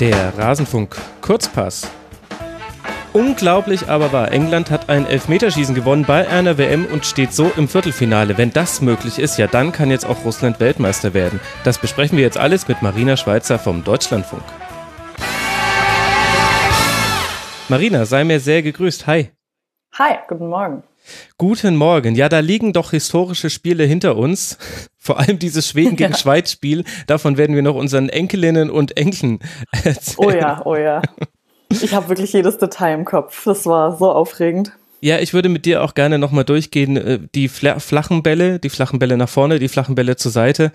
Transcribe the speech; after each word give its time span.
Der 0.00 0.32
Rasenfunk 0.38 0.96
Kurzpass. 1.20 1.90
Unglaublich 3.12 3.90
aber 3.90 4.14
wahr. 4.14 4.32
England 4.32 4.70
hat 4.70 4.88
ein 4.88 5.04
Elfmeterschießen 5.04 5.74
gewonnen 5.74 6.06
bei 6.06 6.26
einer 6.26 6.56
WM 6.56 6.86
und 6.86 7.04
steht 7.04 7.34
so 7.34 7.52
im 7.58 7.68
Viertelfinale. 7.68 8.38
Wenn 8.38 8.50
das 8.50 8.80
möglich 8.80 9.18
ist, 9.18 9.36
ja, 9.36 9.46
dann 9.46 9.72
kann 9.72 9.90
jetzt 9.90 10.06
auch 10.06 10.24
Russland 10.24 10.58
Weltmeister 10.58 11.12
werden. 11.12 11.38
Das 11.64 11.76
besprechen 11.76 12.16
wir 12.16 12.24
jetzt 12.24 12.38
alles 12.38 12.66
mit 12.66 12.80
Marina 12.80 13.18
Schweizer 13.18 13.58
vom 13.58 13.84
Deutschlandfunk. 13.84 14.42
Marina, 17.68 18.06
sei 18.06 18.24
mir 18.24 18.40
sehr 18.40 18.62
gegrüßt. 18.62 19.06
Hi. 19.06 19.32
Hi, 19.98 20.14
guten 20.28 20.48
Morgen. 20.48 20.82
Guten 21.38 21.76
Morgen. 21.76 22.14
Ja, 22.14 22.28
da 22.28 22.40
liegen 22.40 22.72
doch 22.72 22.90
historische 22.90 23.50
Spiele 23.50 23.84
hinter 23.84 24.16
uns. 24.16 24.58
Vor 24.98 25.18
allem 25.18 25.38
dieses 25.38 25.66
Schweden 25.66 25.96
gegen 25.96 26.12
ja. 26.12 26.18
Schweiz 26.18 26.52
Spiel. 26.52 26.84
Davon 27.06 27.36
werden 27.36 27.56
wir 27.56 27.62
noch 27.62 27.74
unseren 27.74 28.08
Enkelinnen 28.08 28.70
und 28.70 28.96
Enkeln 28.96 29.38
erzählen. 29.84 30.16
Oh 30.18 30.30
ja, 30.30 30.62
oh 30.64 30.76
ja. 30.76 31.02
Ich 31.70 31.94
habe 31.94 32.08
wirklich 32.08 32.32
jedes 32.32 32.58
Detail 32.58 32.94
im 32.94 33.04
Kopf. 33.04 33.44
Das 33.44 33.64
war 33.66 33.96
so 33.96 34.10
aufregend. 34.10 34.72
Ja, 35.02 35.18
ich 35.18 35.32
würde 35.32 35.48
mit 35.48 35.64
dir 35.64 35.82
auch 35.82 35.94
gerne 35.94 36.18
nochmal 36.18 36.44
durchgehen, 36.44 36.96
äh, 36.96 37.18
die 37.34 37.48
flachen 37.48 38.22
Bälle, 38.22 38.58
die 38.58 38.68
flachen 38.68 38.98
Bälle 38.98 39.16
nach 39.16 39.28
vorne, 39.28 39.58
die 39.58 39.68
flachen 39.68 39.94
Bälle 39.94 40.16
zur 40.16 40.32
Seite. 40.32 40.72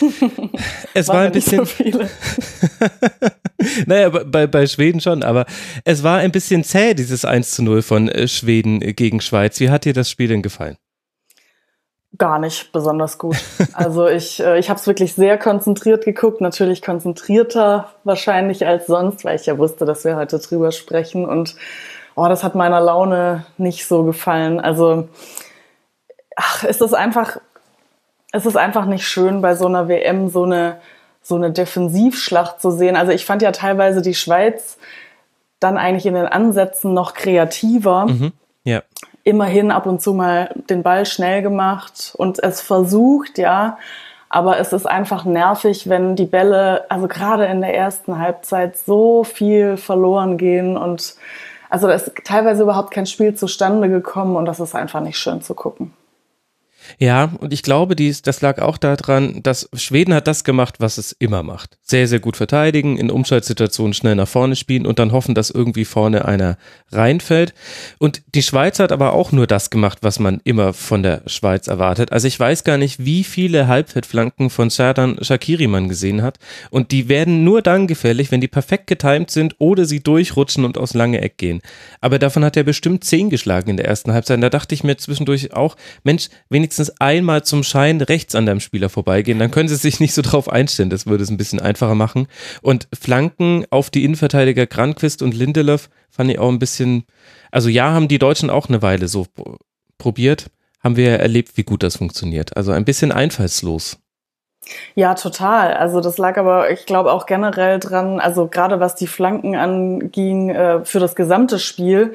Es 0.96 1.08
war, 1.08 1.22
ein 1.22 1.32
bisschen. 1.32 1.64
So 1.64 1.84
naja, 3.86 4.10
bei, 4.10 4.46
bei 4.46 4.66
Schweden 4.66 5.00
schon, 5.00 5.24
aber 5.24 5.44
es 5.84 6.04
war 6.04 6.18
ein 6.18 6.30
bisschen 6.30 6.62
zäh, 6.62 6.94
dieses 6.94 7.24
1 7.24 7.50
zu 7.50 7.64
0 7.64 7.82
von 7.82 8.08
äh, 8.08 8.28
Schweden 8.28 8.78
gegen 8.78 9.20
Schweiz. 9.20 9.58
Wie 9.58 9.70
hat 9.70 9.84
dir 9.84 9.92
das 9.92 10.08
Spiel 10.08 10.28
denn 10.28 10.42
gefallen? 10.42 10.76
Gar 12.16 12.38
nicht 12.38 12.70
besonders 12.70 13.18
gut. 13.18 13.36
Also 13.72 14.06
ich, 14.06 14.38
äh, 14.38 14.60
ich 14.60 14.70
habe 14.70 14.78
es 14.78 14.86
wirklich 14.86 15.14
sehr 15.14 15.36
konzentriert 15.36 16.04
geguckt, 16.04 16.40
natürlich 16.40 16.80
konzentrierter 16.80 17.92
wahrscheinlich 18.04 18.66
als 18.66 18.86
sonst, 18.86 19.24
weil 19.24 19.34
ich 19.34 19.46
ja 19.46 19.58
wusste, 19.58 19.84
dass 19.84 20.04
wir 20.04 20.14
heute 20.14 20.38
drüber 20.38 20.70
sprechen 20.70 21.26
und 21.26 21.56
oh, 22.16 22.26
das 22.28 22.44
hat 22.44 22.54
meiner 22.54 22.80
Laune 22.80 23.44
nicht 23.58 23.86
so 23.86 24.04
gefallen. 24.04 24.60
Also, 24.60 25.08
ach, 26.36 26.64
ist 26.64 26.80
das 26.80 26.94
einfach, 26.94 27.38
es 28.32 28.46
ist 28.46 28.56
einfach 28.56 28.86
nicht 28.86 29.06
schön, 29.06 29.42
bei 29.42 29.54
so 29.54 29.66
einer 29.66 29.88
WM 29.88 30.28
so 30.28 30.44
eine, 30.44 30.78
so 31.22 31.36
eine 31.36 31.50
Defensivschlacht 31.50 32.60
zu 32.60 32.70
sehen. 32.70 32.96
Also 32.96 33.12
ich 33.12 33.24
fand 33.24 33.42
ja 33.42 33.52
teilweise 33.52 34.02
die 34.02 34.14
Schweiz 34.14 34.76
dann 35.60 35.78
eigentlich 35.78 36.06
in 36.06 36.14
den 36.14 36.26
Ansätzen 36.26 36.92
noch 36.92 37.14
kreativer. 37.14 38.06
Mhm. 38.06 38.32
Ja. 38.64 38.82
Immerhin 39.22 39.70
ab 39.70 39.86
und 39.86 40.02
zu 40.02 40.12
mal 40.12 40.50
den 40.68 40.82
Ball 40.82 41.06
schnell 41.06 41.42
gemacht 41.42 42.12
und 42.16 42.42
es 42.42 42.60
versucht, 42.60 43.38
ja. 43.38 43.78
Aber 44.28 44.58
es 44.58 44.72
ist 44.72 44.86
einfach 44.86 45.24
nervig, 45.24 45.88
wenn 45.88 46.16
die 46.16 46.26
Bälle, 46.26 46.84
also 46.90 47.08
gerade 47.08 47.46
in 47.46 47.60
der 47.60 47.74
ersten 47.74 48.18
Halbzeit, 48.18 48.76
so 48.76 49.22
viel 49.22 49.76
verloren 49.76 50.36
gehen 50.36 50.76
und 50.76 51.14
also 51.70 51.86
da 51.86 51.94
ist 51.94 52.12
teilweise 52.24 52.62
überhaupt 52.62 52.90
kein 52.90 53.06
Spiel 53.06 53.34
zustande 53.34 53.88
gekommen 53.88 54.36
und 54.36 54.46
das 54.46 54.60
ist 54.60 54.74
einfach 54.74 55.00
nicht 55.00 55.18
schön 55.18 55.42
zu 55.42 55.54
gucken. 55.54 55.92
Ja, 56.98 57.32
und 57.38 57.52
ich 57.52 57.62
glaube, 57.62 57.96
dies, 57.96 58.22
das 58.22 58.40
lag 58.40 58.58
auch 58.60 58.78
daran, 58.78 59.42
dass 59.42 59.68
Schweden 59.74 60.14
hat 60.14 60.26
das 60.26 60.44
gemacht, 60.44 60.76
was 60.78 60.98
es 60.98 61.12
immer 61.12 61.42
macht. 61.42 61.78
Sehr, 61.82 62.06
sehr 62.08 62.20
gut 62.20 62.36
verteidigen, 62.36 62.96
in 62.96 63.10
Umschaltsituationen 63.10 63.94
schnell 63.94 64.14
nach 64.14 64.28
vorne 64.28 64.56
spielen 64.56 64.86
und 64.86 64.98
dann 64.98 65.12
hoffen, 65.12 65.34
dass 65.34 65.50
irgendwie 65.50 65.84
vorne 65.84 66.24
einer 66.24 66.58
reinfällt. 66.92 67.54
Und 67.98 68.22
die 68.34 68.42
Schweiz 68.42 68.78
hat 68.78 68.92
aber 68.92 69.12
auch 69.12 69.32
nur 69.32 69.46
das 69.46 69.70
gemacht, 69.70 69.98
was 70.02 70.18
man 70.18 70.40
immer 70.44 70.72
von 70.72 71.02
der 71.02 71.22
Schweiz 71.26 71.68
erwartet. 71.68 72.12
Also 72.12 72.28
ich 72.28 72.38
weiß 72.38 72.64
gar 72.64 72.78
nicht, 72.78 73.04
wie 73.04 73.24
viele 73.24 73.66
Halbfeldflanken 73.66 74.50
von 74.50 74.70
Serdan 74.70 75.18
Shakiri 75.20 75.66
man 75.66 75.88
gesehen 75.88 76.22
hat. 76.22 76.38
Und 76.70 76.92
die 76.92 77.08
werden 77.08 77.44
nur 77.44 77.62
dann 77.62 77.86
gefährlich, 77.86 78.30
wenn 78.30 78.40
die 78.40 78.48
perfekt 78.48 78.86
getimt 78.86 79.30
sind 79.30 79.56
oder 79.58 79.84
sie 79.84 80.00
durchrutschen 80.00 80.64
und 80.64 80.78
aus 80.78 80.94
lange 80.94 81.20
Eck 81.20 81.38
gehen. 81.38 81.60
Aber 82.00 82.18
davon 82.18 82.44
hat 82.44 82.56
er 82.56 82.64
bestimmt 82.64 83.04
zehn 83.04 83.30
geschlagen 83.30 83.70
in 83.70 83.76
der 83.76 83.86
ersten 83.86 84.12
Halbzeit. 84.12 84.42
Da 84.42 84.50
dachte 84.50 84.74
ich 84.74 84.84
mir 84.84 84.96
zwischendurch 84.96 85.52
auch, 85.52 85.76
Mensch, 86.02 86.28
wenigstens 86.48 86.73
wenigstens 86.78 87.00
einmal 87.00 87.44
zum 87.44 87.62
Schein 87.62 88.00
rechts 88.00 88.34
an 88.34 88.46
deinem 88.46 88.60
Spieler 88.60 88.88
vorbeigehen, 88.88 89.38
dann 89.38 89.50
können 89.50 89.68
sie 89.68 89.76
sich 89.76 90.00
nicht 90.00 90.12
so 90.12 90.22
drauf 90.22 90.48
einstellen. 90.48 90.90
Das 90.90 91.06
würde 91.06 91.22
es 91.22 91.30
ein 91.30 91.36
bisschen 91.36 91.60
einfacher 91.60 91.94
machen. 91.94 92.26
Und 92.62 92.88
Flanken 92.92 93.64
auf 93.70 93.90
die 93.90 94.04
Innenverteidiger 94.04 94.66
Granquist 94.66 95.22
und 95.22 95.34
Lindelöf 95.34 95.88
fand 96.10 96.30
ich 96.30 96.38
auch 96.38 96.48
ein 96.48 96.58
bisschen, 96.58 97.04
also 97.52 97.68
ja, 97.68 97.92
haben 97.92 98.08
die 98.08 98.18
Deutschen 98.18 98.50
auch 98.50 98.68
eine 98.68 98.82
Weile 98.82 99.06
so 99.06 99.26
probiert, 99.98 100.46
haben 100.82 100.96
wir 100.96 101.20
erlebt, 101.20 101.56
wie 101.56 101.62
gut 101.62 101.84
das 101.84 101.96
funktioniert. 101.96 102.56
Also 102.56 102.72
ein 102.72 102.84
bisschen 102.84 103.12
einfallslos. 103.12 103.98
Ja, 104.94 105.14
total. 105.14 105.74
Also 105.74 106.00
das 106.00 106.18
lag 106.18 106.36
aber, 106.38 106.70
ich 106.70 106.86
glaube, 106.86 107.12
auch 107.12 107.26
generell 107.26 107.78
dran, 107.78 108.18
also 108.18 108.48
gerade 108.48 108.80
was 108.80 108.96
die 108.96 109.06
Flanken 109.06 109.54
anging, 109.54 110.50
äh, 110.50 110.84
für 110.84 110.98
das 110.98 111.14
gesamte 111.14 111.58
Spiel. 111.60 112.14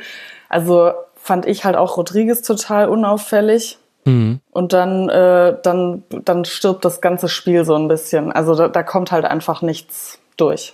Also 0.49 0.91
fand 1.15 1.45
ich 1.45 1.63
halt 1.63 1.77
auch 1.77 1.95
Rodriguez 1.95 2.41
total 2.41 2.89
unauffällig. 2.89 3.77
Mhm. 4.09 4.39
Und 4.51 4.73
dann, 4.73 5.09
äh, 5.09 5.55
dann, 5.61 6.03
dann 6.25 6.45
stirbt 6.45 6.83
das 6.85 7.01
ganze 7.01 7.29
Spiel 7.29 7.65
so 7.65 7.75
ein 7.75 7.87
bisschen. 7.87 8.31
Also 8.31 8.55
da, 8.55 8.67
da 8.67 8.83
kommt 8.83 9.11
halt 9.11 9.25
einfach 9.25 9.61
nichts 9.61 10.19
durch. 10.37 10.73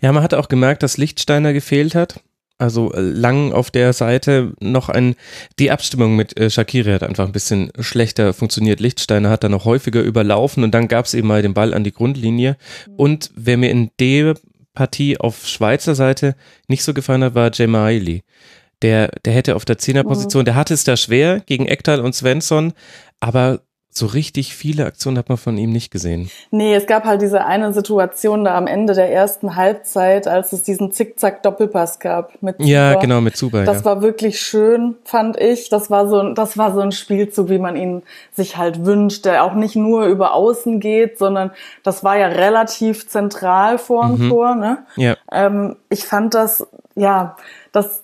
Ja, 0.00 0.12
man 0.12 0.22
hat 0.22 0.34
auch 0.34 0.48
gemerkt, 0.48 0.82
dass 0.82 0.98
Lichtsteiner 0.98 1.52
gefehlt 1.52 1.94
hat. 1.94 2.20
Also 2.58 2.92
äh, 2.92 3.00
lang 3.00 3.52
auf 3.52 3.70
der 3.70 3.92
Seite 3.94 4.52
noch 4.60 4.90
ein, 4.90 5.16
die 5.58 5.70
Abstimmung 5.70 6.14
mit 6.14 6.38
äh, 6.38 6.50
Shakiri 6.50 6.92
hat 6.92 7.02
einfach 7.02 7.24
ein 7.24 7.32
bisschen 7.32 7.72
schlechter 7.80 8.34
funktioniert. 8.34 8.80
Lichtsteiner 8.80 9.30
hat 9.30 9.44
dann 9.44 9.52
noch 9.52 9.64
häufiger 9.64 10.02
überlaufen 10.02 10.62
und 10.62 10.72
dann 10.72 10.86
gab 10.86 11.06
es 11.06 11.14
eben 11.14 11.28
mal 11.28 11.42
den 11.42 11.54
Ball 11.54 11.72
an 11.72 11.84
die 11.84 11.92
Grundlinie. 11.92 12.56
Und 12.96 13.30
wer 13.34 13.56
mir 13.56 13.70
in 13.70 13.90
der 13.98 14.34
Partie 14.74 15.18
auf 15.18 15.46
Schweizer 15.46 15.94
Seite 15.94 16.36
nicht 16.68 16.84
so 16.84 16.92
gefallen 16.92 17.24
hat, 17.24 17.34
war 17.34 17.50
Jemaili 17.50 18.22
der, 18.82 19.08
der 19.24 19.32
hätte 19.32 19.56
auf 19.56 19.64
der 19.64 19.78
Zehnerposition, 19.78 20.42
mhm. 20.42 20.46
der 20.46 20.54
hatte 20.54 20.74
es 20.74 20.84
da 20.84 20.96
schwer 20.96 21.40
gegen 21.40 21.66
Ektal 21.66 22.00
und 22.00 22.14
Svensson, 22.14 22.72
aber 23.20 23.60
so 23.92 24.06
richtig 24.06 24.54
viele 24.54 24.86
Aktionen 24.86 25.18
hat 25.18 25.28
man 25.28 25.36
von 25.36 25.58
ihm 25.58 25.72
nicht 25.72 25.90
gesehen. 25.90 26.30
Nee, 26.52 26.74
es 26.74 26.86
gab 26.86 27.04
halt 27.04 27.22
diese 27.22 27.44
eine 27.44 27.72
Situation 27.72 28.44
da 28.44 28.56
am 28.56 28.68
Ende 28.68 28.94
der 28.94 29.12
ersten 29.12 29.56
Halbzeit, 29.56 30.28
als 30.28 30.52
es 30.52 30.62
diesen 30.62 30.92
Zickzack-Doppelpass 30.92 31.98
gab 31.98 32.40
mit 32.40 32.58
Zuba. 32.58 32.68
Ja, 32.68 32.94
genau, 32.94 33.20
mit 33.20 33.36
Zuba. 33.36 33.64
Das 33.64 33.78
ja. 33.78 33.84
war 33.86 34.02
wirklich 34.02 34.40
schön, 34.40 34.94
fand 35.04 35.36
ich. 35.40 35.70
Das 35.70 35.90
war 35.90 36.08
so, 36.08 36.32
das 36.34 36.56
war 36.56 36.72
so 36.72 36.80
ein 36.80 36.92
Spielzug, 36.92 37.48
wie 37.48 37.58
man 37.58 37.74
ihn 37.74 38.02
sich 38.32 38.56
halt 38.56 38.84
wünscht, 38.84 39.24
der 39.24 39.42
auch 39.42 39.54
nicht 39.54 39.74
nur 39.74 40.06
über 40.06 40.34
Außen 40.34 40.78
geht, 40.78 41.18
sondern 41.18 41.50
das 41.82 42.04
war 42.04 42.16
ja 42.16 42.28
relativ 42.28 43.08
zentral 43.08 43.76
vor 43.78 44.06
dem 44.06 44.26
mhm. 44.26 44.30
Tor. 44.30 44.54
Ne? 44.54 44.78
Ja. 44.96 45.16
Ähm, 45.32 45.76
ich 45.88 46.04
fand 46.04 46.34
das, 46.34 46.64
ja, 46.94 47.36
das 47.72 48.02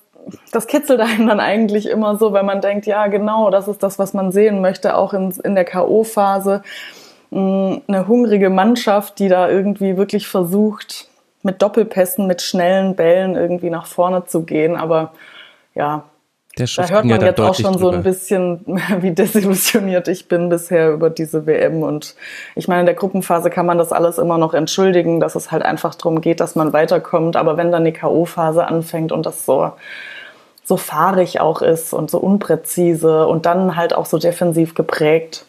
das 0.53 0.66
kitzelt 0.66 1.00
einen 1.00 1.26
dann 1.26 1.41
eigentlich 1.41 1.88
immer 1.88 2.16
so, 2.16 2.32
weil 2.32 2.42
man 2.42 2.60
denkt, 2.60 2.87
ja, 2.87 3.06
genau, 3.06 3.50
das 3.50 3.69
ist 3.69 3.82
das, 3.82 3.98
was 3.98 4.14
man 4.14 4.32
sehen 4.32 4.60
möchte, 4.60 4.97
auch 4.97 5.12
in, 5.12 5.31
in 5.44 5.54
der 5.54 5.64
K.O.-Phase. 5.64 6.62
Mm, 7.31 7.76
eine 7.87 8.09
hungrige 8.09 8.50
Mannschaft, 8.50 9.19
die 9.19 9.28
da 9.28 9.48
irgendwie 9.48 9.97
wirklich 9.97 10.28
versucht, 10.28 11.09
mit 11.42 11.62
Doppelpässen, 11.62 12.26
mit 12.26 12.42
schnellen 12.42 12.97
Bällen 12.97 13.36
irgendwie 13.36 13.70
nach 13.70 13.86
vorne 13.86 14.25
zu 14.25 14.42
gehen. 14.42 14.76
Aber 14.76 15.12
ja, 15.75 16.04
da 16.56 16.88
hört 16.88 17.04
man 17.04 17.20
jetzt 17.20 17.38
auch 17.38 17.54
schon 17.54 17.78
so 17.78 17.91
ein 17.91 18.03
bisschen, 18.03 18.65
wie 19.00 19.10
desillusioniert 19.10 20.09
ich 20.09 20.26
bin 20.26 20.48
bisher 20.48 20.91
über 20.91 21.10
diese 21.10 21.47
WM. 21.47 21.82
Und 21.82 22.16
ich 22.54 22.66
meine, 22.66 22.81
in 22.81 22.86
der 22.86 22.94
Gruppenphase 22.94 23.50
kann 23.50 23.66
man 23.66 23.76
das 23.76 23.92
alles 23.92 24.16
immer 24.16 24.38
noch 24.38 24.54
entschuldigen, 24.54 25.20
dass 25.20 25.34
es 25.34 25.53
halt 25.53 25.62
einfach 25.62 25.94
darum 25.94 26.22
geht, 26.22 26.41
dass 26.41 26.56
man 26.56 26.72
weiterkommt. 26.72 27.36
Aber 27.36 27.59
wenn 27.59 27.70
dann 27.70 27.84
die 27.84 27.92
K.O.-Phase 27.92 28.60
anfängt 28.60 29.12
und 29.12 29.26
das 29.26 29.44
so 29.44 29.72
so 30.66 30.77
fahrig 30.77 31.41
auch 31.41 31.62
ist 31.62 31.93
und 31.93 32.10
so 32.10 32.19
unpräzise 32.19 33.27
und 33.28 33.47
dann 33.47 33.77
halt 33.77 33.94
auch 33.94 34.04
so 34.04 34.19
defensiv 34.19 34.75
geprägt, 34.75 35.45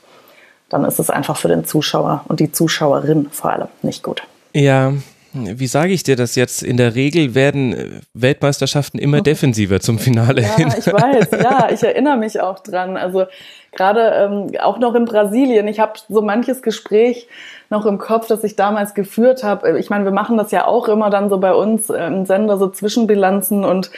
dann 0.69 0.86
ist 0.86 1.00
es 1.00 1.10
einfach 1.10 1.38
für 1.38 1.48
den 1.48 1.66
Zuschauer 1.66 2.24
und 2.28 2.40
die 2.40 2.52
Zuschauerin 2.52 3.30
vor 3.31 3.52
allem 3.52 3.68
nicht 3.81 4.04
gut. 4.04 4.22
Ja, 4.54 4.94
wie 5.34 5.68
sage 5.68 5.92
ich 5.92 6.04
dir 6.04 6.16
das 6.16 6.36
jetzt? 6.36 6.62
In 6.62 6.78
der 6.78 6.96
Regel 6.96 7.34
werden 7.34 7.74
äh, 7.74 7.86
Weltmeisterschaften 8.14 9.00
immer 9.00 9.22
defensiver 9.24 9.80
zum 9.80 9.98
Finale 9.98 10.44
ja, 10.44 10.56
hin. 10.56 10.74
Ich 10.78 10.86
weiß, 10.86 11.31
ja, 11.31 11.70
ich 11.74 11.84
erinnere 11.84 12.18
mich 12.18 12.40
auch 12.40 12.60
dran. 12.60 12.96
Also 12.96 13.25
gerade 13.72 14.02
ähm, 14.02 14.52
auch 14.62 14.78
noch 14.78 14.94
in 14.94 15.06
Brasilien, 15.06 15.68
ich 15.68 15.80
habe 15.80 15.94
so 16.10 16.22
manches 16.22 16.62
Gespräch 16.62 17.28
noch 17.70 17.86
im 17.86 17.98
Kopf, 17.98 18.28
das 18.28 18.44
ich 18.44 18.56
damals 18.56 18.94
geführt 18.94 19.44
habe. 19.44 19.80
Ich 19.80 19.90
meine, 19.90 20.06
wir 20.06 20.12
machen 20.12 20.38
das 20.38 20.52
ja 20.52 20.66
auch 20.66 20.88
immer 20.88 21.10
dann 21.10 21.30
so 21.30 21.40
bei 21.40 21.54
uns 21.54 21.90
im 21.90 22.25
Sender, 22.25 22.58
so 22.58 22.70
Zwischenbilanzen 22.70 23.66
und 23.66 23.92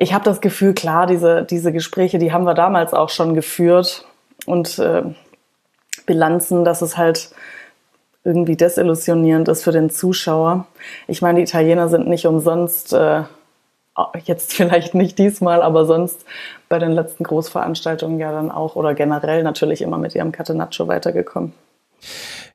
ich 0.00 0.14
habe 0.14 0.24
das 0.24 0.40
Gefühl, 0.40 0.72
klar, 0.72 1.06
diese, 1.06 1.44
diese 1.44 1.72
Gespräche, 1.72 2.18
die 2.18 2.32
haben 2.32 2.44
wir 2.44 2.54
damals 2.54 2.94
auch 2.94 3.10
schon 3.10 3.34
geführt 3.34 4.06
und 4.46 4.78
äh, 4.78 5.02
Bilanzen, 6.06 6.64
dass 6.64 6.80
es 6.80 6.96
halt 6.96 7.30
irgendwie 8.24 8.56
desillusionierend 8.56 9.48
ist 9.48 9.62
für 9.62 9.72
den 9.72 9.90
Zuschauer. 9.90 10.66
Ich 11.06 11.20
meine, 11.20 11.36
die 11.36 11.42
Italiener 11.42 11.90
sind 11.90 12.08
nicht 12.08 12.26
umsonst, 12.26 12.94
äh, 12.94 13.24
jetzt 14.24 14.52
vielleicht 14.54 14.94
nicht 14.94 15.18
diesmal, 15.18 15.60
aber 15.60 15.84
sonst 15.84 16.24
bei 16.70 16.78
den 16.78 16.92
letzten 16.92 17.24
Großveranstaltungen 17.24 18.18
ja 18.18 18.32
dann 18.32 18.50
auch 18.50 18.76
oder 18.76 18.94
generell 18.94 19.42
natürlich 19.42 19.82
immer 19.82 19.98
mit 19.98 20.14
ihrem 20.14 20.32
Catenaccio 20.32 20.88
weitergekommen. 20.88 21.52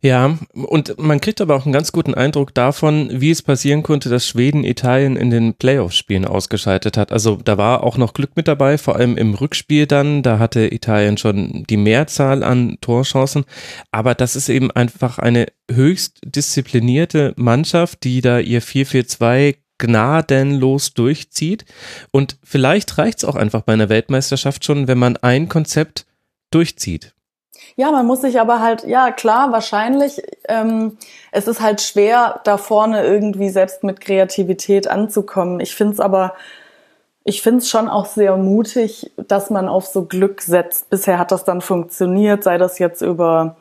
Ja, 0.02 0.38
und 0.54 1.00
man 1.00 1.20
kriegt 1.20 1.42
aber 1.42 1.56
auch 1.56 1.66
einen 1.66 1.74
ganz 1.74 1.92
guten 1.92 2.14
Eindruck 2.14 2.54
davon, 2.54 3.10
wie 3.12 3.32
es 3.32 3.42
passieren 3.42 3.82
konnte, 3.82 4.10
dass 4.10 4.28
Schweden 4.28 4.64
Italien 4.64 5.16
in 5.16 5.32
den 5.32 5.56
Playoff-Spielen 5.56 6.26
ausgeschaltet 6.26 6.96
hat. 6.96 7.12
Also 7.12 7.38
da 7.44 7.58
war 7.58 7.84
auch 7.84 7.98
noch 7.98 8.14
Glück 8.14 8.36
mit 8.36 8.48
dabei, 8.48 8.78
vor 8.78 8.98
allem 8.98 9.18
im 9.18 9.34
Rückspiel 9.34 9.88
dann. 9.88 10.22
Da 10.22 10.38
hatte 10.38 10.72
Italien 10.72 11.18
schon 11.18 11.64
die 11.70 11.78
Mehrzahl 11.78 12.44
an 12.44 12.78
Torchancen. 12.82 13.46
Aber 13.92 14.14
das 14.14 14.36
ist 14.36 14.50
eben 14.50 14.70
einfach 14.70 15.18
eine 15.18 15.48
höchst 15.72 16.20
disziplinierte 16.24 17.34
Mannschaft, 17.36 18.04
die 18.04 18.22
da 18.22 18.40
ihr 18.40 18.62
4-4-2 18.62 19.56
gnadenlos 19.78 20.94
durchzieht. 20.94 21.66
Und 22.12 22.38
vielleicht 22.44 22.98
reicht 22.98 23.20
es 23.20 23.26
auch 23.26 23.36
einfach 23.36 23.62
bei 23.62 23.74
einer 23.74 23.90
Weltmeisterschaft 23.90 24.64
schon, 24.64 24.88
wenn 24.88 25.00
man 25.00 25.18
ein 25.18 25.50
Konzept 25.50 26.06
durchzieht. 26.52 27.15
Ja, 27.76 27.92
man 27.92 28.06
muss 28.06 28.22
sich 28.22 28.40
aber 28.40 28.62
halt, 28.62 28.84
ja 28.84 29.12
klar, 29.12 29.52
wahrscheinlich. 29.52 30.22
Ähm, 30.48 30.98
es 31.32 31.48
ist 31.48 31.62
halt 31.62 31.82
schwer, 31.82 32.42
da 32.44 32.58
vorne 32.58 33.04
irgendwie 33.04 33.50
selbst 33.50 33.84
mit 33.84 34.02
Kreativität 34.02 34.88
anzukommen. 34.88 35.60
Ich 35.60 35.76
finde 35.76 35.94
es 35.94 36.00
aber, 36.00 36.34
ich 37.24 37.42
finde 37.42 37.60
es 37.60 37.70
schon 37.70 37.90
auch 37.90 38.06
sehr 38.06 38.38
mutig, 38.38 39.12
dass 39.18 39.50
man 39.50 39.68
auf 39.68 39.86
so 39.86 40.06
Glück 40.06 40.42
setzt. 40.42 40.90
Bisher 40.90 41.20
hat 41.20 41.32
das 41.32 41.44
dann 41.44 41.62
funktioniert, 41.62 42.44
sei 42.44 42.58
das 42.58 42.80
jetzt 42.80 43.02
über, 43.02 43.58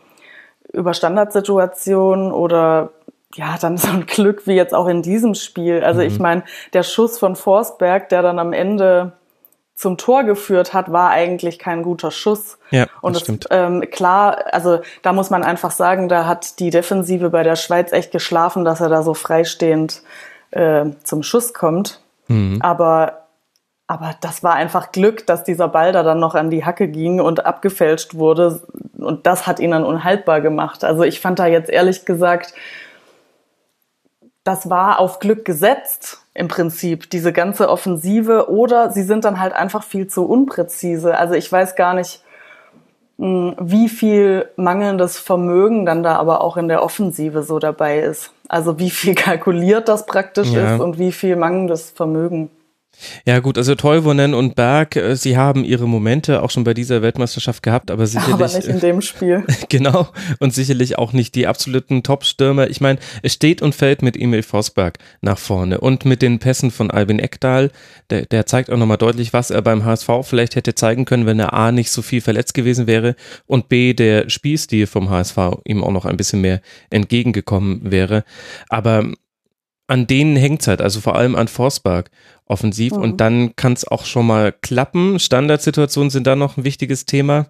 über 0.73 0.95
Standardsituationen 0.95 2.31
oder 2.31 2.93
ja, 3.35 3.57
dann 3.61 3.77
so 3.79 3.89
ein 3.89 4.07
Glück 4.07 4.47
wie 4.47 4.55
jetzt 4.55 4.75
auch 4.75 4.87
in 4.87 5.03
diesem 5.03 5.35
Spiel. 5.35 5.83
Also 5.83 6.01
mhm. 6.01 6.07
ich 6.07 6.19
meine, 6.19 6.45
der 6.73 6.83
Schuss 6.83 7.19
von 7.19 7.37
Forsberg, 7.37 8.09
der 8.09 8.23
dann 8.23 8.39
am 8.39 8.53
Ende 8.53 9.13
zum 9.85 9.99
Tor 9.99 10.25
geführt 10.25 10.73
hat, 10.73 10.91
war 10.91 11.11
eigentlich 11.11 11.59
kein 11.59 11.83
guter 11.83 12.11
Schuss. 12.11 12.57
Ja, 12.71 12.87
und 13.03 13.17
das 13.17 13.25
stimmt. 13.25 13.49
ähm, 13.51 13.85
klar, 13.91 14.47
also 14.51 14.81
da 15.03 15.13
muss 15.13 15.29
man 15.29 15.45
einfach 15.45 15.71
sagen, 15.71 16.09
da 16.09 16.25
hat 16.25 16.59
die 16.59 16.71
Defensive 16.71 17.29
bei 17.29 17.43
der 17.43 17.57
Schweiz 17.57 17.93
echt 17.93 18.11
geschlafen, 18.11 18.65
dass 18.65 18.81
er 18.81 18.89
da 18.89 19.03
so 19.03 19.13
freistehend 19.13 20.01
äh, 20.53 20.87
zum 21.03 21.23
Schuss 21.23 21.53
kommt. 21.53 22.01
Mhm. 22.29 22.63
Aber 22.63 23.27
aber 23.87 24.15
das 24.23 24.43
war 24.43 24.55
einfach 24.55 24.91
Glück, 24.91 25.27
dass 25.27 25.45
dieser 25.45 25.69
Ball 25.69 25.93
da 25.93 26.03
dann 26.03 26.19
noch 26.19 26.35
an 26.35 26.49
die 26.49 26.65
Hacke 26.65 26.89
ging 26.89 27.21
und 27.21 27.45
abgefälscht 27.45 28.15
wurde. 28.15 28.63
Und 28.97 29.27
das 29.27 29.47
hat 29.47 29.61
ihn 29.61 29.73
dann 29.73 29.85
unhaltbar 29.85 30.41
gemacht. 30.41 30.83
Also 30.83 31.03
ich 31.03 31.21
fand 31.21 31.39
da 31.39 31.47
jetzt 31.47 31.69
ehrlich 31.69 32.07
gesagt, 32.07 32.55
das 34.45 34.71
war 34.71 34.99
auf 34.99 35.19
Glück 35.19 35.45
gesetzt 35.45 36.24
im 36.35 36.49
Prinzip, 36.49 37.09
diese 37.11 37.33
ganze 37.33 37.69
Offensive, 37.69 38.51
oder 38.51 38.91
sie 38.91 39.05
sind 39.05 39.25
dann 39.25 39.39
halt 39.39 39.53
einfach 39.53 39.85
viel 39.85 40.09
zu 40.09 40.27
unpräzise. 40.27 41.17
Also 41.17 41.35
ich 41.35 41.51
weiß 41.51 41.77
gar 41.77 41.95
nicht, 41.95 42.23
hm, 43.19 43.55
wie 43.61 43.89
viel 43.89 44.49
mangelndes 44.57 45.19
Vermögen 45.19 45.87
dann 45.87 46.03
da 46.03 46.17
aber 46.17 46.41
auch 46.41 46.57
in 46.57 46.67
der 46.67 46.83
Offensive 46.83 47.45
so 47.45 47.61
dabei 47.61 48.01
ist. 48.01 48.33
Also 48.49 48.79
wie 48.79 48.91
viel 48.91 49.15
kalkuliert 49.15 49.89
das 49.89 50.07
praktisch 50.07 50.51
ja. 50.51 50.75
ist 50.75 50.81
und 50.81 50.99
wie 50.99 51.13
viel 51.13 51.37
mangelndes 51.37 51.91
Vermögen. 51.91 52.51
Ja 53.25 53.41
gut, 53.41 53.59
also 53.59 53.75
Teuvonen 53.75 54.35
und 54.35 54.55
Berg, 54.55 54.97
äh, 54.97 55.17
sie 55.17 55.37
haben 55.37 55.65
ihre 55.65 55.89
Momente 55.89 56.43
auch 56.43 56.51
schon 56.51 56.65
bei 56.65 56.75
dieser 56.75 57.03
Weltmeisterschaft 57.03 57.63
gehabt, 57.63 57.91
aber 57.91 58.07
sicherlich 58.07 58.35
aber 58.35 58.49
nicht 58.49 58.67
in 58.67 58.81
dem 58.81 59.01
Spiel. 59.01 59.45
genau 59.69 60.09
und 60.39 60.55
sicherlich 60.55 60.99
auch 60.99 61.13
nicht 61.13 61.35
die 61.35 61.47
absoluten 61.47 62.03
Top-Stürmer. 62.03 62.69
Ich 62.69 62.81
meine, 62.81 62.99
es 63.23 63.35
steht 63.35 63.63
und 63.63 63.75
fällt 63.75 64.03
mit 64.03 64.17
Emil 64.17 64.43
Vosberg 64.43 64.99
nach 65.21 65.39
vorne 65.39 65.81
und 65.81 66.05
mit 66.05 66.23
den 66.23 66.39
Pässen 66.39 66.71
von 66.71 66.91
Albin 66.91 67.19
Eckdahl. 67.19 67.71
Der, 68.11 68.27
der 68.27 68.47
zeigt 68.47 68.71
auch 68.71 68.77
nochmal 68.77 68.99
deutlich, 68.99 69.33
was 69.33 69.51
er 69.51 69.63
beim 69.63 69.85
HSV 69.85 70.11
vielleicht 70.23 70.57
hätte 70.57 70.75
zeigen 70.75 71.05
können, 71.05 71.27
wenn 71.27 71.41
er 71.41 71.55
A 71.55 71.73
nicht 71.73 71.91
so 71.91 72.03
viel 72.03 72.21
verletzt 72.21 72.55
gewesen 72.55 72.87
wäre 72.87 73.17
und 73.47 73.69
B 73.69 73.95
der 73.95 74.29
Spielstil 74.29 74.87
vom 74.87 75.11
HSV 75.11 75.39
ihm 75.65 75.83
auch 75.83 75.93
noch 75.93 76.05
ein 76.05 76.17
bisschen 76.17 76.41
mehr 76.41 76.61
entgegengekommen 76.91 77.81
wäre. 77.91 78.25
Aber 78.69 79.05
an 79.87 80.07
denen 80.07 80.37
hängt 80.37 80.63
es 80.63 80.69
halt, 80.69 80.81
also 80.81 81.01
vor 81.01 81.17
allem 81.17 81.37
an 81.37 81.49
Forsberg 81.49 82.11
offensiv. 82.47 82.93
Mhm. 82.93 83.03
Und 83.03 83.21
dann 83.21 83.57
kann 83.57 83.73
es 83.75 83.87
auch 83.87 84.05
schon 84.07 84.27
mal 84.27 84.53
klappen. 84.53 85.19
Standardsituationen 85.19 86.11
sind 86.11 86.27
da 86.27 86.37
noch 86.37 86.57
ein 86.57 86.65
wichtiges 86.65 87.07
Thema. 87.07 87.47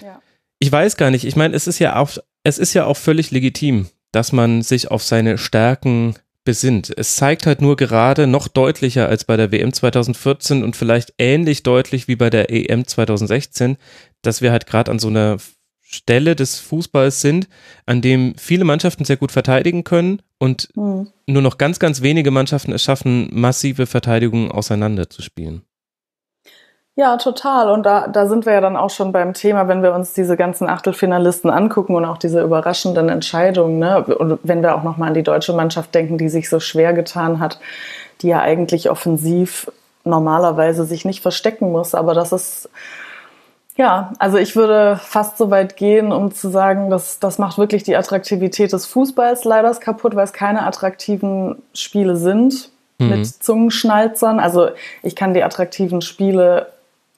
Ja. 0.00 0.20
Ich 0.58 0.70
weiß 0.70 0.96
gar 0.96 1.10
nicht. 1.10 1.24
Ich 1.24 1.36
meine, 1.36 1.54
es 1.54 1.66
ist 1.66 1.78
ja 1.78 1.96
auch, 1.96 2.10
es 2.44 2.58
ist 2.58 2.74
ja 2.74 2.86
auch 2.86 2.96
völlig 2.96 3.30
legitim, 3.30 3.88
dass 4.12 4.32
man 4.32 4.62
sich 4.62 4.90
auf 4.90 5.02
seine 5.02 5.38
Stärken 5.38 6.14
besinnt. 6.44 6.92
Es 6.96 7.16
zeigt 7.16 7.46
halt 7.46 7.60
nur 7.60 7.76
gerade 7.76 8.26
noch 8.26 8.48
deutlicher 8.48 9.08
als 9.08 9.24
bei 9.24 9.36
der 9.36 9.52
WM 9.52 9.72
2014 9.72 10.64
und 10.64 10.76
vielleicht 10.76 11.14
ähnlich 11.18 11.62
deutlich 11.62 12.08
wie 12.08 12.16
bei 12.16 12.30
der 12.30 12.50
EM 12.50 12.86
2016, 12.86 13.76
dass 14.22 14.42
wir 14.42 14.50
halt 14.50 14.66
gerade 14.66 14.90
an 14.90 14.98
so 14.98 15.08
einer 15.08 15.38
Stelle 15.92 16.34
des 16.34 16.58
Fußballs 16.58 17.20
sind, 17.20 17.48
an 17.86 18.00
dem 18.00 18.34
viele 18.36 18.64
Mannschaften 18.64 19.04
sehr 19.04 19.16
gut 19.16 19.32
verteidigen 19.32 19.84
können 19.84 20.22
und 20.38 20.68
mhm. 20.74 21.08
nur 21.26 21.42
noch 21.42 21.58
ganz, 21.58 21.78
ganz 21.78 22.02
wenige 22.02 22.30
Mannschaften 22.30 22.72
es 22.72 22.82
schaffen, 22.82 23.28
massive 23.32 23.86
Verteidigungen 23.86 24.50
auseinanderzuspielen. 24.50 25.62
Ja, 26.94 27.16
total. 27.16 27.70
Und 27.70 27.84
da, 27.84 28.06
da 28.06 28.26
sind 28.26 28.44
wir 28.44 28.52
ja 28.52 28.60
dann 28.60 28.76
auch 28.76 28.90
schon 28.90 29.12
beim 29.12 29.32
Thema, 29.32 29.66
wenn 29.66 29.82
wir 29.82 29.94
uns 29.94 30.12
diese 30.12 30.36
ganzen 30.36 30.68
Achtelfinalisten 30.68 31.48
angucken 31.48 31.94
und 31.94 32.04
auch 32.04 32.18
diese 32.18 32.42
überraschenden 32.42 33.08
Entscheidungen. 33.08 33.78
Ne? 33.78 34.04
Und 34.04 34.40
wenn 34.42 34.62
wir 34.62 34.74
auch 34.74 34.82
nochmal 34.82 35.08
an 35.08 35.14
die 35.14 35.22
deutsche 35.22 35.54
Mannschaft 35.54 35.94
denken, 35.94 36.18
die 36.18 36.28
sich 36.28 36.50
so 36.50 36.60
schwer 36.60 36.92
getan 36.92 37.40
hat, 37.40 37.60
die 38.20 38.28
ja 38.28 38.40
eigentlich 38.40 38.90
offensiv 38.90 39.70
normalerweise 40.04 40.84
sich 40.84 41.06
nicht 41.06 41.22
verstecken 41.22 41.72
muss. 41.72 41.94
Aber 41.94 42.12
das 42.12 42.32
ist 42.32 42.68
ja, 43.76 44.12
also 44.18 44.36
ich 44.36 44.54
würde 44.54 45.00
fast 45.02 45.38
so 45.38 45.50
weit 45.50 45.76
gehen, 45.76 46.12
um 46.12 46.32
zu 46.32 46.50
sagen, 46.50 46.90
dass 46.90 47.18
das 47.18 47.38
macht 47.38 47.56
wirklich 47.56 47.82
die 47.82 47.96
Attraktivität 47.96 48.72
des 48.72 48.86
Fußballs 48.86 49.44
leider 49.44 49.72
kaputt, 49.74 50.14
weil 50.14 50.24
es 50.24 50.32
keine 50.32 50.66
attraktiven 50.66 51.62
Spiele 51.72 52.16
sind 52.16 52.70
mhm. 52.98 53.08
mit 53.08 53.26
Zungenschnalzern. 53.26 54.40
Also 54.40 54.68
ich 55.02 55.16
kann 55.16 55.32
die 55.32 55.42
attraktiven 55.42 56.02
Spiele 56.02 56.66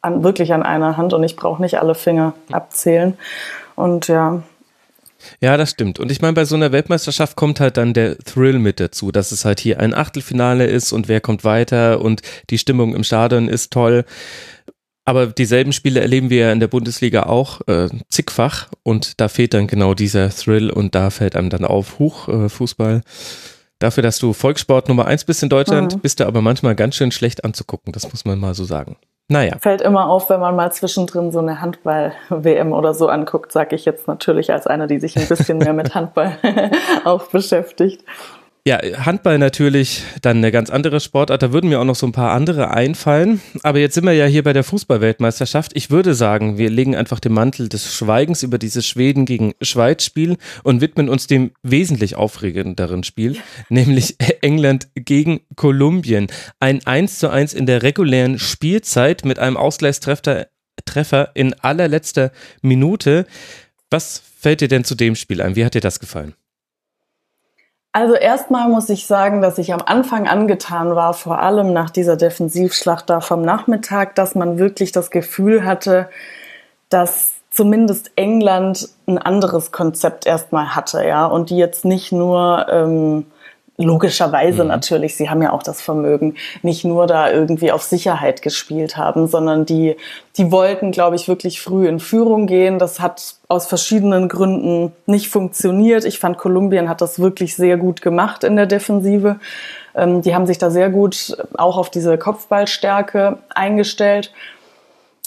an, 0.01 0.23
wirklich 0.23 0.53
an 0.53 0.63
einer 0.63 0.97
Hand 0.97 1.13
und 1.13 1.25
ich 1.25 1.35
brauche 1.35 1.61
nicht 1.61 1.81
alle 1.81 1.97
Finger 1.97 2.35
abzählen. 2.53 3.19
Und 3.75 4.07
ja, 4.07 4.43
ja, 5.41 5.57
das 5.57 5.71
stimmt. 5.71 5.99
Und 5.99 6.13
ich 6.13 6.21
meine, 6.21 6.35
bei 6.35 6.45
so 6.45 6.55
einer 6.55 6.73
Weltmeisterschaft 6.73 7.37
kommt 7.37 7.61
halt 7.61 7.77
dann 7.77 7.95
der 7.95 8.19
Thrill 8.19 8.59
mit 8.59 8.81
dazu, 8.81 9.11
dass 9.11 9.33
es 9.33 9.45
halt 9.45 9.61
hier 9.61 9.81
ein 9.81 9.95
Achtelfinale 9.95 10.67
ist 10.67 10.93
und 10.93 11.09
wer 11.09 11.21
kommt 11.21 11.45
weiter 11.45 12.01
und 12.01 12.23
die 12.51 12.59
Stimmung 12.59 12.95
im 12.95 13.05
Stadion 13.05 13.49
ist 13.49 13.73
toll. 13.73 14.05
Aber 15.05 15.27
dieselben 15.27 15.73
Spiele 15.73 16.01
erleben 16.01 16.31
wir 16.31 16.39
ja 16.39 16.53
in 16.53 16.61
der 16.61 16.69
Bundesliga 16.69 17.25
auch 17.25 17.61
äh, 17.67 17.89
zigfach 18.09 18.69
und 18.83 19.21
da 19.21 19.29
fehlt 19.29 19.53
dann 19.53 19.67
genau 19.67 19.95
dieser 19.95 20.31
Thrill 20.31 20.71
und 20.71 20.95
da 20.95 21.11
fällt 21.11 21.37
einem 21.37 21.51
dann 21.51 21.65
auf, 21.65 21.99
Huch, 21.99 22.29
äh, 22.29 22.49
Fußball. 22.49 23.03
Dafür, 23.79 24.03
dass 24.03 24.19
du 24.19 24.33
Volkssport 24.33 24.89
Nummer 24.89 25.07
eins 25.07 25.25
bist 25.25 25.43
in 25.43 25.51
Deutschland, 25.51 25.97
mhm. 25.97 26.01
bist 26.01 26.21
du 26.21 26.27
aber 26.27 26.41
manchmal 26.41 26.75
ganz 26.75 26.95
schön 26.95 27.13
schlecht 27.13 27.45
anzugucken, 27.45 27.93
das 27.93 28.11
muss 28.11 28.25
man 28.25 28.39
mal 28.39 28.55
so 28.55 28.65
sagen. 28.65 28.97
Naja. 29.29 29.57
Fällt 29.59 29.81
immer 29.81 30.09
auf, 30.09 30.29
wenn 30.29 30.41
man 30.41 30.55
mal 30.55 30.71
zwischendrin 30.73 31.33
so 31.33 31.39
eine 31.39 31.61
Handball-WM 31.61 32.73
oder 32.73 32.93
so 32.93 33.09
anguckt, 33.09 33.53
sage 33.53 33.75
ich 33.75 33.85
jetzt 33.85 34.07
natürlich 34.07 34.53
als 34.53 34.67
einer, 34.67 34.87
die 34.87 35.01
sich 35.01 35.17
ein 35.17 35.27
bisschen 35.27 35.59
mehr 35.59 35.73
mit 35.73 35.95
Handball 35.95 36.37
auch 37.05 37.29
beschäftigt. 37.29 38.05
Ja, 38.67 38.81
Handball 39.05 39.37
natürlich 39.37 40.05
dann 40.23 40.39
eine 40.39 40.51
ganz 40.51 40.71
andere 40.71 40.99
Sportart. 40.99 41.43
Da 41.43 41.53
würden 41.53 41.69
mir 41.69 41.81
auch 41.81 41.85
noch 41.85 41.97
so 41.97 42.07
ein 42.07 42.13
paar 42.13 42.33
andere 42.33 42.71
einfallen. 42.71 43.43
Aber 43.63 43.79
jetzt 43.79 43.93
sind 43.95 44.07
wir 44.07 44.15
ja 44.15 44.25
hier 44.25 44.43
bei 44.43 44.55
der 44.55 44.65
Fußballweltmeisterschaft. 44.65 45.73
Ich 45.75 45.91
würde 45.91 46.15
sagen, 46.15 46.57
wir 46.57 46.71
legen 46.71 46.97
einfach 46.97 47.21
den 47.21 47.35
Mantel 47.35 47.69
des 47.69 47.95
Schweigens 47.95 48.43
über 48.43 48.57
dieses 48.57 48.87
Schweden 48.87 49.27
gegen 49.27 49.53
Schweiz-Spiel 49.61 50.39
und 50.63 50.81
widmen 50.81 51.11
uns 51.11 51.27
dem 51.27 51.51
wesentlich 51.63 52.15
aufregenderen 52.15 53.05
Spiel, 53.05 53.37
nämlich 53.69 54.17
England 54.41 54.89
gegen 54.95 55.41
Kolumbien. 55.57 56.29
Ein 56.59 56.87
1 56.87 57.19
zu 57.19 57.29
1 57.29 57.53
in 57.53 57.67
der 57.67 57.83
regulären 57.83 58.39
Spielzeit 58.39 59.27
mit 59.27 59.39
einem 59.39 59.59
Ausgleichstreffer 59.59 60.47
Treffer 60.87 61.31
in 61.35 61.55
allerletzter 61.55 62.33
Minute. 62.63 63.27
Was 63.91 64.23
fällt 64.39 64.61
dir 64.61 64.69
denn 64.69 64.85
zu 64.85 64.95
dem 64.95 65.17
Spiel 65.17 65.41
ein? 65.41 65.55
Wie 65.55 65.65
hat 65.65 65.75
dir 65.75 65.81
das 65.81 66.01
gefallen? 66.01 66.35
Also 67.97 68.15
erstmal 68.15 68.69
muss 68.69 68.89
ich 68.89 69.07
sagen, 69.07 69.41
dass 69.41 69.57
ich 69.57 69.73
am 69.73 69.81
Anfang 69.87 70.27
angetan 70.27 70.97
war, 70.97 71.15
vor 71.15 71.39
allem 71.39 71.73
nach 71.73 71.91
dieser 71.91 72.17
Defensivschlacht 72.17 73.09
da 73.09 73.21
vom 73.21 73.43
Nachmittag, 73.43 74.17
dass 74.17 74.35
man 74.35 74.59
wirklich 74.59 74.91
das 74.91 75.13
Gefühl 75.13 75.65
hatte, 75.65 76.09
dass 76.89 77.35
zumindest 77.51 78.11
England 78.17 78.89
ein 79.07 79.19
anderes 79.19 79.71
Konzept 79.71 80.27
erstmal 80.27 80.75
hatte, 80.75 81.07
ja, 81.07 81.25
und 81.25 81.51
die 81.51 81.57
jetzt 81.57 81.85
nicht 81.85 82.11
nur 82.11 82.67
ähm, 82.69 83.27
logischerweise 83.77 84.63
mhm. 84.63 84.69
natürlich, 84.69 85.17
sie 85.17 85.29
haben 85.29 85.43
ja 85.43 85.53
auch 85.53 85.63
das 85.63 85.81
Vermögen, 85.81 86.37
nicht 86.63 86.85
nur 86.85 87.07
da 87.07 87.31
irgendwie 87.31 87.73
auf 87.73 87.83
Sicherheit 87.83 88.43
gespielt 88.43 88.97
haben, 88.97 89.27
sondern 89.27 89.67
die, 89.67 89.97
die 90.37 90.53
wollten, 90.53 90.93
glaube 90.93 91.17
ich, 91.17 91.27
wirklich 91.27 91.61
früh 91.61 91.89
in 91.89 91.99
Führung 91.99 92.47
gehen. 92.47 92.79
Das 92.79 93.01
hat 93.01 93.35
aus 93.49 93.67
verschiedenen 93.67 94.29
Gründen 94.29 94.93
nicht 95.07 95.29
funktioniert. 95.29 96.05
Ich 96.05 96.19
fand, 96.19 96.39
Kolumbien 96.39 96.89
hat 96.89 97.01
das 97.01 97.19
wirklich 97.19 97.57
sehr 97.57 97.77
gut 97.77 98.01
gemacht 98.03 98.45
in 98.45 98.57
der 98.57 98.67
Defensive. 98.67 99.41
Ähm, 99.95 100.23
die 100.23 100.35
haben 100.35 100.47
sich 100.47 100.59
da 100.59 100.71
sehr 100.71 100.91
gut 100.91 101.37
auch 101.55 101.77
auf 101.77 101.91
diese 101.91 102.17
Kopfballstärke 102.17 103.39
eingestellt. 103.55 104.33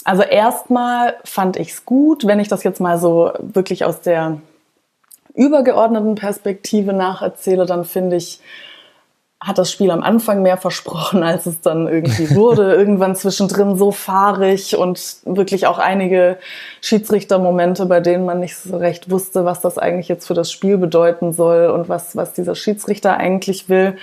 Also 0.04 0.22
erstmal 0.22 1.16
fand 1.24 1.58
ich 1.58 1.70
es 1.72 1.84
gut, 1.84 2.26
wenn 2.26 2.40
ich 2.40 2.48
das 2.48 2.62
jetzt 2.62 2.80
mal 2.80 2.98
so 2.98 3.30
wirklich 3.40 3.84
aus 3.84 4.00
der 4.00 4.38
übergeordneten 5.38 6.16
Perspektive 6.16 6.92
nacherzähle, 6.92 7.64
dann 7.64 7.84
finde 7.84 8.16
ich, 8.16 8.40
hat 9.40 9.56
das 9.56 9.70
Spiel 9.70 9.92
am 9.92 10.02
Anfang 10.02 10.42
mehr 10.42 10.56
versprochen, 10.56 11.22
als 11.22 11.46
es 11.46 11.60
dann 11.60 11.86
irgendwie 11.86 12.30
wurde. 12.34 12.74
Irgendwann 12.74 13.14
zwischendrin 13.14 13.76
so 13.76 13.92
fahrig 13.92 14.76
und 14.76 15.18
wirklich 15.24 15.68
auch 15.68 15.78
einige 15.78 16.38
Schiedsrichtermomente, 16.80 17.86
bei 17.86 18.00
denen 18.00 18.24
man 18.24 18.40
nicht 18.40 18.56
so 18.56 18.76
recht 18.76 19.10
wusste, 19.10 19.44
was 19.44 19.60
das 19.60 19.78
eigentlich 19.78 20.08
jetzt 20.08 20.26
für 20.26 20.34
das 20.34 20.50
Spiel 20.50 20.76
bedeuten 20.76 21.32
soll 21.32 21.68
und 21.68 21.88
was, 21.88 22.16
was 22.16 22.32
dieser 22.32 22.56
Schiedsrichter 22.56 23.16
eigentlich 23.16 23.68
will. 23.68 23.96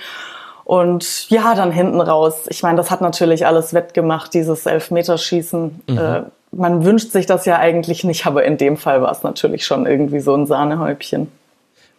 Und 0.64 1.30
ja, 1.30 1.54
dann 1.54 1.70
hinten 1.70 2.00
raus. 2.00 2.46
Ich 2.48 2.62
meine, 2.62 2.78
das 2.78 2.90
hat 2.90 3.02
natürlich 3.02 3.46
alles 3.46 3.74
wettgemacht, 3.74 4.32
dieses 4.32 4.64
Elfmeterschießen. 4.64 5.82
Mhm. 5.86 5.98
Äh, 5.98 6.22
man 6.56 6.84
wünscht 6.84 7.12
sich 7.12 7.26
das 7.26 7.44
ja 7.44 7.58
eigentlich 7.58 8.04
nicht, 8.04 8.26
aber 8.26 8.44
in 8.44 8.56
dem 8.58 8.76
Fall 8.76 9.02
war 9.02 9.12
es 9.12 9.22
natürlich 9.22 9.64
schon 9.64 9.86
irgendwie 9.86 10.20
so 10.20 10.34
ein 10.34 10.46
Sahnehäubchen. 10.46 11.28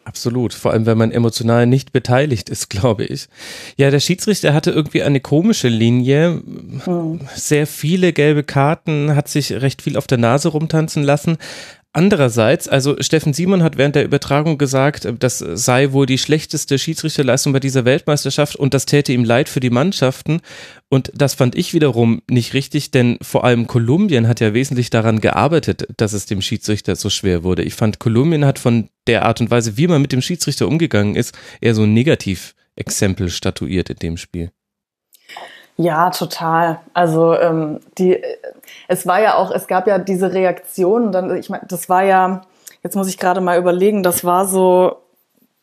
Absolut, 0.08 0.54
vor 0.54 0.72
allem 0.72 0.86
wenn 0.86 0.98
man 0.98 1.12
emotional 1.12 1.66
nicht 1.66 1.92
beteiligt 1.92 2.50
ist, 2.50 2.70
glaube 2.70 3.04
ich. 3.04 3.28
Ja, 3.76 3.92
der 3.92 4.00
Schiedsrichter 4.00 4.54
hatte 4.54 4.72
irgendwie 4.72 5.04
eine 5.04 5.20
komische 5.20 5.68
Linie, 5.68 6.42
hm. 6.86 7.20
sehr 7.36 7.68
viele 7.68 8.14
gelbe 8.14 8.44
Karten, 8.44 9.16
hat 9.16 9.28
sich 9.28 9.52
recht 9.52 9.82
viel 9.82 9.98
auf 9.98 10.08
der 10.08 10.18
Nase 10.18 10.48
rumtanzen 10.50 11.04
lassen. 11.04 11.38
Andererseits, 11.98 12.68
also 12.68 12.96
Steffen 13.00 13.34
Simon 13.34 13.64
hat 13.64 13.80
während 13.80 13.96
der 13.96 14.06
Übertragung 14.06 14.60
gesagt, 14.60 15.08
das 15.18 15.40
sei 15.40 15.94
wohl 15.94 16.06
die 16.06 16.20
schlechteste 16.20 16.78
Schiedsrichterleistung 16.78 17.54
bei 17.54 17.60
dieser 17.60 17.86
Weltmeisterschaft 17.86 18.56
und 18.56 18.76
das 18.76 18.86
täte 18.86 19.14
ihm 19.14 19.24
leid 19.24 19.50
für 19.50 19.62
die 19.62 19.72
Mannschaften. 19.72 20.42
Und 20.90 21.12
das 21.16 21.34
fand 21.34 21.56
ich 21.56 21.74
wiederum 21.74 22.22
nicht 22.30 22.54
richtig, 22.54 22.92
denn 22.92 23.18
vor 23.24 23.46
allem 23.46 23.66
Kolumbien 23.66 24.28
hat 24.28 24.42
ja 24.42 24.54
wesentlich 24.54 24.92
daran 24.92 25.22
gearbeitet, 25.22 25.88
dass 25.98 26.14
es 26.14 26.28
dem 26.28 26.44
Schiedsrichter 26.44 26.96
so 26.96 27.10
schwer 27.10 27.42
wurde. 27.42 27.64
Ich 27.64 27.74
fand, 27.74 27.98
Kolumbien 27.98 28.46
hat 28.46 28.60
von 28.60 28.90
der 29.08 29.26
Art 29.26 29.42
und 29.42 29.50
Weise, 29.50 29.76
wie 29.78 29.88
man 29.88 30.00
mit 30.00 30.12
dem 30.12 30.22
Schiedsrichter 30.22 30.68
umgegangen 30.68 31.16
ist, 31.16 31.36
eher 31.62 31.74
so 31.74 31.82
ein 31.82 31.96
Negativexempel 31.96 33.32
statuiert 33.32 33.90
in 33.90 33.98
dem 33.98 34.18
Spiel. 34.18 34.52
Ja, 35.78 36.10
total. 36.10 36.80
Also 36.94 37.36
ähm, 37.36 37.80
die, 37.98 38.20
es 38.88 39.06
war 39.06 39.22
ja 39.22 39.36
auch, 39.36 39.52
es 39.52 39.68
gab 39.68 39.88
ja 39.88 40.00
diese 40.00 40.34
Reaktion. 40.34 41.12
Dann, 41.12 41.36
ich 41.38 41.50
meine, 41.50 41.66
das 41.68 41.88
war 41.88 42.04
ja, 42.04 42.42
jetzt 42.84 42.96
muss 42.96 43.08
ich 43.08 43.20
gerade 43.20 43.42
mal 43.42 43.60
überlegen, 43.60 44.02
das 44.02 44.26
war 44.26 44.48
so 44.48 44.98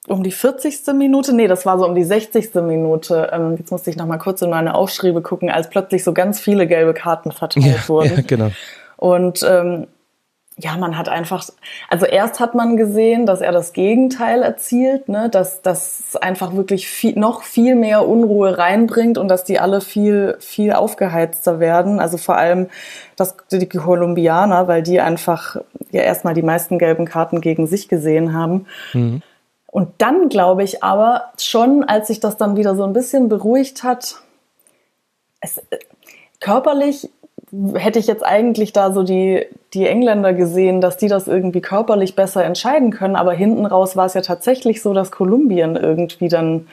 um 0.06 0.22
die 0.22 0.30
40. 0.30 0.86
Minute, 0.94 1.32
nee, 1.34 1.48
das 1.48 1.66
war 1.66 1.78
so 1.78 1.86
um 1.86 1.94
die 1.94 2.04
60. 2.04 2.54
Minute. 2.56 3.30
Ähm, 3.32 3.56
jetzt 3.58 3.72
musste 3.72 3.90
ich 3.90 3.96
noch 3.96 4.06
mal 4.06 4.18
kurz 4.18 4.40
in 4.42 4.50
meine 4.50 4.74
Aufschriebe 4.74 5.20
gucken, 5.20 5.50
als 5.50 5.68
plötzlich 5.68 6.04
so 6.04 6.12
ganz 6.12 6.38
viele 6.38 6.66
gelbe 6.68 6.94
Karten 6.94 7.32
verteilt 7.32 7.66
ja, 7.66 7.74
wurden. 7.88 8.16
Ja, 8.16 8.22
genau. 8.24 8.50
Und 8.96 9.42
ähm, 9.42 9.88
ja, 10.56 10.76
man 10.76 10.96
hat 10.96 11.08
einfach, 11.08 11.44
also 11.88 12.06
erst 12.06 12.38
hat 12.38 12.54
man 12.54 12.76
gesehen, 12.76 13.26
dass 13.26 13.40
er 13.40 13.50
das 13.50 13.72
Gegenteil 13.72 14.42
erzielt, 14.42 15.08
ne, 15.08 15.28
dass 15.28 15.62
das 15.62 16.14
einfach 16.16 16.54
wirklich 16.54 16.86
viel, 16.86 17.18
noch 17.18 17.42
viel 17.42 17.74
mehr 17.74 18.06
Unruhe 18.06 18.56
reinbringt 18.56 19.18
und 19.18 19.26
dass 19.26 19.42
die 19.42 19.58
alle 19.58 19.80
viel, 19.80 20.36
viel 20.38 20.72
aufgeheizter 20.72 21.58
werden. 21.58 21.98
Also 21.98 22.18
vor 22.18 22.36
allem 22.36 22.68
das, 23.16 23.34
die 23.50 23.66
Kolumbianer, 23.66 24.68
weil 24.68 24.84
die 24.84 25.00
einfach 25.00 25.56
ja 25.90 26.02
erstmal 26.02 26.34
die 26.34 26.42
meisten 26.42 26.78
gelben 26.78 27.04
Karten 27.04 27.40
gegen 27.40 27.66
sich 27.66 27.88
gesehen 27.88 28.32
haben. 28.32 28.66
Mhm. 28.92 29.22
Und 29.66 29.88
dann 29.98 30.28
glaube 30.28 30.62
ich 30.62 30.84
aber 30.84 31.32
schon, 31.36 31.82
als 31.82 32.06
sich 32.06 32.20
das 32.20 32.36
dann 32.36 32.56
wieder 32.56 32.76
so 32.76 32.84
ein 32.84 32.92
bisschen 32.92 33.28
beruhigt 33.28 33.82
hat, 33.82 34.20
es, 35.40 35.60
körperlich 36.38 37.10
hätte 37.74 37.98
ich 37.98 38.06
jetzt 38.06 38.24
eigentlich 38.24 38.72
da 38.72 38.92
so 38.92 39.02
die, 39.02 39.46
die 39.74 39.86
Engländer 39.86 40.32
gesehen, 40.32 40.80
dass 40.80 40.96
die 40.96 41.08
das 41.08 41.26
irgendwie 41.26 41.60
körperlich 41.60 42.14
besser 42.14 42.44
entscheiden 42.44 42.90
können. 42.90 43.16
Aber 43.16 43.32
hinten 43.32 43.66
raus 43.66 43.96
war 43.96 44.06
es 44.06 44.14
ja 44.14 44.20
tatsächlich 44.20 44.82
so, 44.82 44.92
dass 44.92 45.10
Kolumbien 45.10 45.76
irgendwie 45.76 46.28
dann 46.28 46.66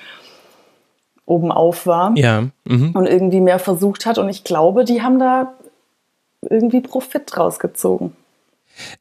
oben 1.26 1.52
auf 1.52 1.86
war 1.88 2.14
ja. 2.16 2.44
Mhm. 2.66 2.92
und 2.94 3.06
irgendwie 3.06 3.42
mehr 3.42 3.60
versucht 3.60 4.06
hat. 4.06 4.18
Und 4.18 4.30
ich 4.30 4.44
glaube, 4.44 4.84
die 4.84 5.02
haben 5.02 5.20
da 5.20 5.54
irgendwie 6.42 6.82
Profit 6.82 7.24
draus 7.28 7.60
gezogen. 7.60 8.16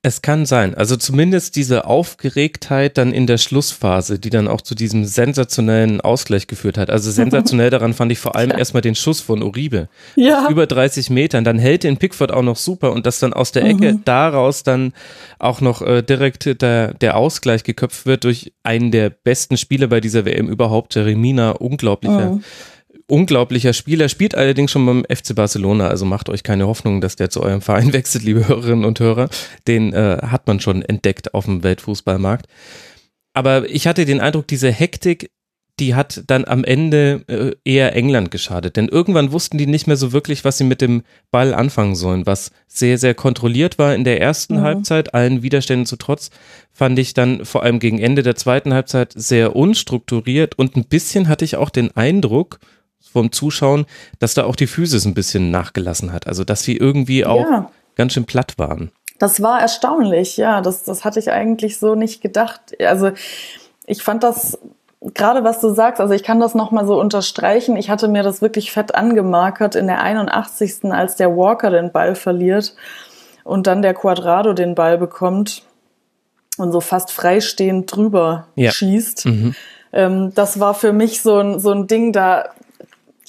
Es 0.02 0.22
kann 0.22 0.46
sein. 0.46 0.74
Also 0.74 0.96
zumindest 0.96 1.56
diese 1.56 1.84
Aufgeregtheit 1.86 2.98
dann 2.98 3.12
in 3.12 3.26
der 3.26 3.38
Schlussphase, 3.38 4.18
die 4.18 4.30
dann 4.30 4.48
auch 4.48 4.60
zu 4.60 4.74
diesem 4.74 5.04
sensationellen 5.04 6.00
Ausgleich 6.00 6.46
geführt 6.46 6.78
hat. 6.78 6.90
Also 6.90 7.10
sensationell 7.10 7.70
daran 7.70 7.94
fand 7.94 8.12
ich 8.12 8.18
vor 8.18 8.36
allem 8.36 8.50
ja. 8.50 8.58
erstmal 8.58 8.82
den 8.82 8.94
Schuss 8.94 9.20
von 9.20 9.42
Uribe. 9.42 9.88
Ja. 10.16 10.48
Über 10.48 10.66
30 10.66 11.10
Metern. 11.10 11.44
Dann 11.44 11.58
hält 11.58 11.84
den 11.84 11.96
Pickford 11.96 12.32
auch 12.32 12.42
noch 12.42 12.56
super 12.56 12.92
und 12.92 13.06
dass 13.06 13.18
dann 13.18 13.32
aus 13.32 13.52
der 13.52 13.64
Ecke 13.64 13.94
mhm. 13.94 14.02
daraus 14.04 14.62
dann 14.62 14.92
auch 15.38 15.60
noch 15.60 15.82
äh, 15.82 16.02
direkt 16.02 16.62
der, 16.62 16.94
der 16.94 17.16
Ausgleich 17.16 17.64
geköpft 17.64 18.06
wird 18.06 18.24
durch 18.24 18.52
einen 18.62 18.90
der 18.90 19.10
besten 19.10 19.56
Spieler 19.56 19.88
bei 19.88 20.00
dieser 20.00 20.24
WM 20.24 20.48
überhaupt, 20.48 20.94
Jeremina. 20.94 21.50
Unglaublicher. 21.52 22.32
Mhm 22.32 22.44
unglaublicher 23.10 23.72
Spieler, 23.72 24.08
spielt 24.08 24.34
allerdings 24.34 24.70
schon 24.70 24.86
beim 24.86 25.04
FC 25.04 25.34
Barcelona, 25.34 25.88
also 25.88 26.04
macht 26.04 26.28
euch 26.28 26.42
keine 26.42 26.66
Hoffnung, 26.66 27.00
dass 27.00 27.16
der 27.16 27.30
zu 27.30 27.42
eurem 27.42 27.60
Verein 27.60 27.92
wechselt, 27.92 28.24
liebe 28.24 28.46
Hörerinnen 28.48 28.84
und 28.84 29.00
Hörer. 29.00 29.28
Den 29.66 29.92
äh, 29.92 30.18
hat 30.22 30.46
man 30.46 30.60
schon 30.60 30.82
entdeckt 30.82 31.34
auf 31.34 31.44
dem 31.44 31.62
Weltfußballmarkt. 31.62 32.46
Aber 33.32 33.68
ich 33.68 33.86
hatte 33.86 34.04
den 34.04 34.20
Eindruck, 34.20 34.48
diese 34.48 34.72
Hektik, 34.72 35.30
die 35.80 35.94
hat 35.94 36.22
dann 36.26 36.44
am 36.44 36.62
Ende 36.62 37.24
äh, 37.26 37.52
eher 37.64 37.96
England 37.96 38.30
geschadet. 38.30 38.76
Denn 38.76 38.88
irgendwann 38.88 39.32
wussten 39.32 39.56
die 39.56 39.66
nicht 39.66 39.86
mehr 39.86 39.96
so 39.96 40.12
wirklich, 40.12 40.44
was 40.44 40.58
sie 40.58 40.64
mit 40.64 40.80
dem 40.80 41.02
Ball 41.30 41.54
anfangen 41.54 41.94
sollen. 41.94 42.26
Was 42.26 42.50
sehr, 42.66 42.98
sehr 42.98 43.14
kontrolliert 43.14 43.78
war 43.78 43.94
in 43.94 44.04
der 44.04 44.20
ersten 44.20 44.58
mhm. 44.58 44.62
Halbzeit, 44.62 45.14
allen 45.14 45.42
Widerständen 45.42 45.86
zu 45.86 45.96
trotz, 45.96 46.30
fand 46.70 46.98
ich 46.98 47.14
dann 47.14 47.44
vor 47.44 47.62
allem 47.62 47.78
gegen 47.78 47.98
Ende 47.98 48.22
der 48.22 48.36
zweiten 48.36 48.74
Halbzeit 48.74 49.12
sehr 49.16 49.56
unstrukturiert. 49.56 50.58
Und 50.58 50.76
ein 50.76 50.84
bisschen 50.84 51.28
hatte 51.28 51.44
ich 51.44 51.56
auch 51.56 51.70
den 51.70 51.96
Eindruck, 51.96 52.60
vom 53.12 53.32
Zuschauen, 53.32 53.86
dass 54.18 54.34
da 54.34 54.44
auch 54.44 54.56
die 54.56 54.66
Physis 54.66 55.04
ein 55.04 55.14
bisschen 55.14 55.50
nachgelassen 55.50 56.12
hat. 56.12 56.26
Also, 56.26 56.44
dass 56.44 56.62
sie 56.62 56.76
irgendwie 56.76 57.24
auch 57.24 57.48
ja. 57.50 57.70
ganz 57.96 58.12
schön 58.12 58.24
platt 58.24 58.54
waren. 58.58 58.90
Das 59.18 59.42
war 59.42 59.60
erstaunlich, 59.60 60.36
ja. 60.36 60.60
Das, 60.60 60.82
das 60.84 61.04
hatte 61.04 61.18
ich 61.18 61.30
eigentlich 61.30 61.78
so 61.78 61.94
nicht 61.94 62.22
gedacht. 62.22 62.60
Also, 62.80 63.12
ich 63.86 64.02
fand 64.02 64.22
das 64.22 64.58
gerade 65.14 65.44
was 65.44 65.60
du 65.60 65.72
sagst, 65.72 66.00
also 66.00 66.12
ich 66.12 66.22
kann 66.22 66.40
das 66.40 66.54
nochmal 66.54 66.86
so 66.86 67.00
unterstreichen. 67.00 67.76
Ich 67.76 67.90
hatte 67.90 68.08
mir 68.08 68.22
das 68.22 68.42
wirklich 68.42 68.70
fett 68.70 68.94
angemarkert 68.94 69.74
in 69.74 69.86
der 69.86 70.02
81. 70.02 70.92
als 70.92 71.16
der 71.16 71.36
Walker 71.36 71.70
den 71.70 71.90
Ball 71.90 72.14
verliert 72.14 72.74
und 73.44 73.66
dann 73.66 73.82
der 73.82 73.94
Quadrado 73.94 74.52
den 74.52 74.74
Ball 74.74 74.98
bekommt 74.98 75.62
und 76.58 76.72
so 76.72 76.80
fast 76.80 77.10
freistehend 77.10 77.94
drüber 77.94 78.48
ja. 78.54 78.70
schießt. 78.70 79.26
Mhm. 79.26 79.54
Ähm, 79.92 80.32
das 80.34 80.60
war 80.60 80.74
für 80.74 80.92
mich 80.92 81.22
so 81.22 81.38
ein, 81.38 81.58
so 81.60 81.70
ein 81.70 81.86
Ding, 81.86 82.12
da 82.12 82.50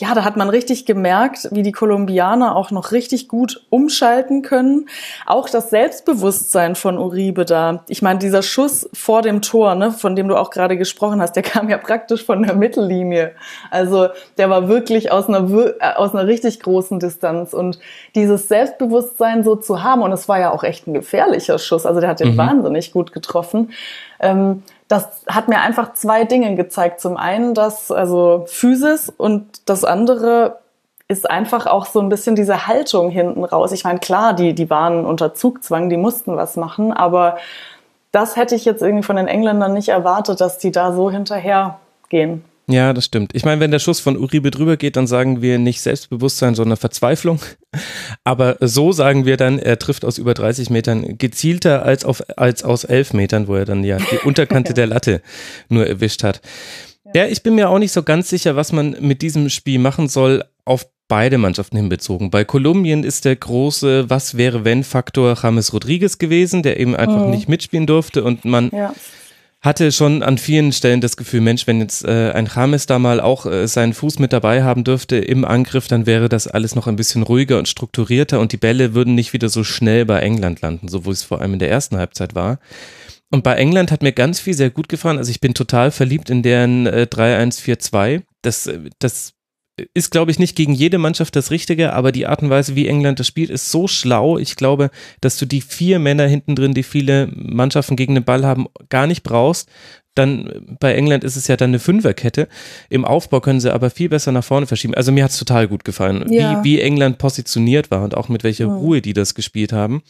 ja, 0.01 0.15
da 0.15 0.23
hat 0.23 0.35
man 0.35 0.49
richtig 0.49 0.87
gemerkt, 0.87 1.47
wie 1.51 1.61
die 1.61 1.71
Kolumbianer 1.71 2.55
auch 2.55 2.71
noch 2.71 2.91
richtig 2.91 3.27
gut 3.27 3.63
umschalten 3.69 4.41
können. 4.41 4.89
Auch 5.27 5.47
das 5.47 5.69
Selbstbewusstsein 5.69 6.73
von 6.73 6.97
Uribe 6.97 7.45
da. 7.45 7.83
Ich 7.87 8.01
meine, 8.01 8.17
dieser 8.17 8.41
Schuss 8.41 8.89
vor 8.93 9.21
dem 9.21 9.43
Tor, 9.43 9.75
ne, 9.75 9.91
von 9.91 10.15
dem 10.15 10.27
du 10.27 10.37
auch 10.37 10.49
gerade 10.49 10.75
gesprochen 10.75 11.21
hast, 11.21 11.33
der 11.33 11.43
kam 11.51 11.69
ja 11.69 11.77
praktisch 11.77 12.25
von 12.25 12.41
der 12.41 12.55
Mittellinie. 12.55 13.33
Also 13.69 14.07
der 14.39 14.49
war 14.49 14.67
wirklich 14.67 15.11
aus 15.11 15.27
einer, 15.27 15.47
äh, 15.79 15.93
aus 15.95 16.15
einer 16.15 16.25
richtig 16.25 16.61
großen 16.61 16.99
Distanz. 16.99 17.53
Und 17.53 17.77
dieses 18.15 18.47
Selbstbewusstsein 18.47 19.43
so 19.43 19.55
zu 19.55 19.83
haben, 19.83 20.01
und 20.01 20.11
es 20.11 20.27
war 20.27 20.39
ja 20.39 20.49
auch 20.49 20.63
echt 20.63 20.87
ein 20.87 20.95
gefährlicher 20.95 21.59
Schuss, 21.59 21.85
also 21.85 21.99
der 21.99 22.09
hat 22.09 22.21
den 22.21 22.33
mhm. 22.33 22.37
wahnsinnig 22.37 22.91
gut 22.91 23.11
getroffen. 23.11 23.69
Ähm, 24.19 24.63
das 24.91 25.07
hat 25.27 25.47
mir 25.47 25.61
einfach 25.61 25.93
zwei 25.93 26.25
Dinge 26.25 26.55
gezeigt. 26.55 26.99
Zum 26.99 27.15
einen 27.15 27.53
das, 27.53 27.91
also 27.91 28.43
Physis 28.47 29.09
und 29.09 29.69
das 29.69 29.85
andere 29.85 30.59
ist 31.07 31.29
einfach 31.29 31.65
auch 31.65 31.85
so 31.85 32.01
ein 32.01 32.09
bisschen 32.09 32.35
diese 32.35 32.67
Haltung 32.67 33.09
hinten 33.09 33.45
raus. 33.45 33.71
Ich 33.71 33.85
meine, 33.85 33.99
klar, 33.99 34.33
die, 34.33 34.53
die 34.53 34.69
waren 34.69 35.05
unter 35.05 35.33
Zugzwang, 35.33 35.89
die 35.89 35.97
mussten 35.97 36.35
was 36.35 36.57
machen, 36.57 36.91
aber 36.91 37.37
das 38.11 38.35
hätte 38.35 38.55
ich 38.55 38.65
jetzt 38.65 38.81
irgendwie 38.81 39.03
von 39.03 39.15
den 39.15 39.27
Engländern 39.27 39.73
nicht 39.73 39.87
erwartet, 39.87 40.41
dass 40.41 40.57
die 40.57 40.71
da 40.71 40.91
so 40.91 41.09
hinterher 41.09 41.79
gehen. 42.09 42.43
Ja, 42.71 42.93
das 42.93 43.05
stimmt. 43.05 43.35
Ich 43.35 43.43
meine, 43.43 43.59
wenn 43.59 43.71
der 43.71 43.79
Schuss 43.79 43.99
von 43.99 44.17
Uribe 44.17 44.49
drüber 44.49 44.77
geht, 44.77 44.95
dann 44.95 45.05
sagen 45.05 45.41
wir 45.41 45.59
nicht 45.59 45.81
Selbstbewusstsein, 45.81 46.55
sondern 46.55 46.77
Verzweiflung. 46.77 47.39
Aber 48.23 48.57
so 48.61 48.91
sagen 48.91 49.25
wir 49.25 49.37
dann, 49.37 49.59
er 49.59 49.77
trifft 49.77 50.05
aus 50.05 50.17
über 50.17 50.33
30 50.33 50.69
Metern 50.69 51.17
gezielter 51.17 51.83
als, 51.83 52.05
auf, 52.05 52.23
als 52.37 52.63
aus 52.63 52.85
11 52.85 53.13
Metern, 53.13 53.47
wo 53.47 53.55
er 53.55 53.65
dann 53.65 53.83
ja 53.83 53.97
die 53.97 54.25
Unterkante 54.25 54.73
der 54.75 54.87
Latte 54.87 55.21
nur 55.69 55.85
erwischt 55.85 56.23
hat. 56.23 56.41
Ja, 57.13 57.25
ich 57.25 57.43
bin 57.43 57.55
mir 57.55 57.69
auch 57.69 57.79
nicht 57.79 57.91
so 57.91 58.03
ganz 58.03 58.29
sicher, 58.29 58.55
was 58.55 58.71
man 58.71 58.95
mit 59.01 59.21
diesem 59.21 59.49
Spiel 59.49 59.79
machen 59.79 60.07
soll, 60.07 60.45
auf 60.63 60.85
beide 61.09 61.37
Mannschaften 61.37 61.75
hinbezogen. 61.75 62.31
Bei 62.31 62.45
Kolumbien 62.45 63.03
ist 63.03 63.25
der 63.25 63.35
große 63.35 64.09
Was 64.09 64.37
wäre 64.37 64.63
wenn 64.63 64.85
Faktor 64.85 65.37
James 65.43 65.73
Rodriguez 65.73 66.19
gewesen, 66.19 66.63
der 66.63 66.79
eben 66.79 66.95
einfach 66.95 67.25
mhm. 67.25 67.31
nicht 67.31 67.49
mitspielen 67.49 67.85
durfte 67.85 68.23
und 68.23 68.45
man 68.45 68.69
ja 68.71 68.93
hatte 69.61 69.91
schon 69.91 70.23
an 70.23 70.39
vielen 70.39 70.71
Stellen 70.71 71.01
das 71.01 71.17
Gefühl, 71.17 71.41
Mensch, 71.41 71.67
wenn 71.67 71.79
jetzt 71.79 72.03
äh, 72.03 72.31
ein 72.31 72.49
James 72.53 72.87
da 72.87 72.97
mal 72.97 73.19
auch 73.19 73.45
äh, 73.45 73.67
seinen 73.67 73.93
Fuß 73.93 74.17
mit 74.17 74.33
dabei 74.33 74.63
haben 74.63 74.83
dürfte 74.83 75.17
im 75.17 75.45
Angriff, 75.45 75.87
dann 75.87 76.07
wäre 76.07 76.29
das 76.29 76.47
alles 76.47 76.73
noch 76.73 76.87
ein 76.87 76.95
bisschen 76.95 77.21
ruhiger 77.21 77.59
und 77.59 77.67
strukturierter 77.67 78.39
und 78.39 78.51
die 78.51 78.57
Bälle 78.57 78.95
würden 78.95 79.13
nicht 79.13 79.33
wieder 79.33 79.49
so 79.49 79.63
schnell 79.63 80.05
bei 80.05 80.19
England 80.19 80.61
landen, 80.61 80.87
so 80.87 81.05
wo 81.05 81.11
es 81.11 81.23
vor 81.23 81.41
allem 81.41 81.53
in 81.53 81.59
der 81.59 81.69
ersten 81.69 81.97
Halbzeit 81.97 82.33
war. 82.33 82.59
Und 83.29 83.43
bei 83.43 83.53
England 83.53 83.91
hat 83.91 84.01
mir 84.01 84.11
ganz 84.11 84.39
viel 84.39 84.55
sehr 84.55 84.71
gut 84.71 84.89
gefallen. 84.89 85.17
Also 85.17 85.31
ich 85.31 85.39
bin 85.39 85.53
total 85.53 85.91
verliebt 85.91 86.29
in 86.29 86.41
deren 86.41 86.87
äh, 86.87 87.07
3-1-4-2. 87.09 88.23
Das, 88.41 88.67
äh, 88.67 88.79
das 88.99 89.33
ist, 89.93 90.11
glaube 90.11 90.31
ich, 90.31 90.39
nicht 90.39 90.55
gegen 90.55 90.73
jede 90.73 90.97
Mannschaft 90.97 91.35
das 91.35 91.51
Richtige, 91.51 91.93
aber 91.93 92.11
die 92.11 92.27
Art 92.27 92.41
und 92.41 92.49
Weise, 92.49 92.75
wie 92.75 92.87
England 92.87 93.19
das 93.19 93.27
spielt, 93.27 93.49
ist 93.49 93.71
so 93.71 93.87
schlau. 93.87 94.37
Ich 94.37 94.55
glaube, 94.55 94.89
dass 95.21 95.37
du 95.37 95.45
die 95.45 95.61
vier 95.61 95.99
Männer 95.99 96.27
hinten 96.27 96.55
drin, 96.55 96.73
die 96.73 96.83
viele 96.83 97.29
Mannschaften 97.33 97.95
gegen 97.95 98.15
den 98.15 98.23
Ball 98.23 98.45
haben, 98.45 98.67
gar 98.89 99.07
nicht 99.07 99.23
brauchst. 99.23 99.69
Dann 100.13 100.77
bei 100.79 100.93
England 100.93 101.23
ist 101.23 101.37
es 101.37 101.47
ja 101.47 101.55
dann 101.55 101.69
eine 101.69 101.79
Fünferkette. 101.79 102.49
Im 102.89 103.05
Aufbau 103.05 103.39
können 103.39 103.61
sie 103.61 103.73
aber 103.73 103.89
viel 103.89 104.09
besser 104.09 104.33
nach 104.33 104.43
vorne 104.43 104.67
verschieben. 104.67 104.93
Also 104.93 105.11
mir 105.13 105.23
hat 105.23 105.31
es 105.31 105.39
total 105.39 105.69
gut 105.69 105.85
gefallen, 105.85 106.25
ja. 106.29 106.61
wie, 106.63 106.63
wie 106.65 106.81
England 106.81 107.17
positioniert 107.17 107.91
war 107.91 108.03
und 108.03 108.15
auch 108.17 108.27
mit 108.27 108.43
welcher 108.43 108.67
mhm. 108.67 108.75
Ruhe 108.75 109.01
die 109.01 109.13
das 109.13 109.35
gespielt 109.35 109.71
haben. 109.71 110.01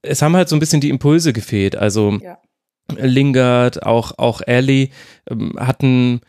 Es 0.00 0.22
haben 0.22 0.36
halt 0.36 0.48
so 0.48 0.56
ein 0.56 0.60
bisschen 0.60 0.80
die 0.80 0.88
Impulse 0.88 1.34
gefehlt. 1.34 1.76
Also 1.76 2.18
ja. 2.22 2.38
Lingard, 2.96 3.84
auch, 3.84 4.18
auch 4.18 4.40
Ellie 4.40 4.88
ähm, 5.30 5.54
hatten 5.58 6.22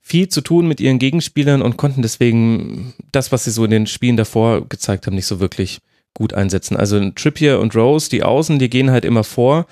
viel 0.00 0.28
zu 0.28 0.40
tun 0.40 0.66
mit 0.66 0.80
ihren 0.80 0.98
Gegenspielern 0.98 1.62
und 1.62 1.76
konnten 1.76 2.02
deswegen 2.02 2.94
das, 3.12 3.32
was 3.32 3.44
sie 3.44 3.50
so 3.50 3.64
in 3.64 3.70
den 3.70 3.86
Spielen 3.86 4.16
davor 4.16 4.66
gezeigt 4.68 5.06
haben, 5.06 5.14
nicht 5.14 5.26
so 5.26 5.40
wirklich 5.40 5.80
gut 6.14 6.34
einsetzen. 6.34 6.76
Also 6.76 7.10
Trippier 7.10 7.60
und 7.60 7.76
Rose, 7.76 8.10
die 8.10 8.22
Außen, 8.22 8.58
die 8.58 8.70
gehen 8.70 8.90
halt 8.90 9.04
immer 9.04 9.24
vor 9.24 9.66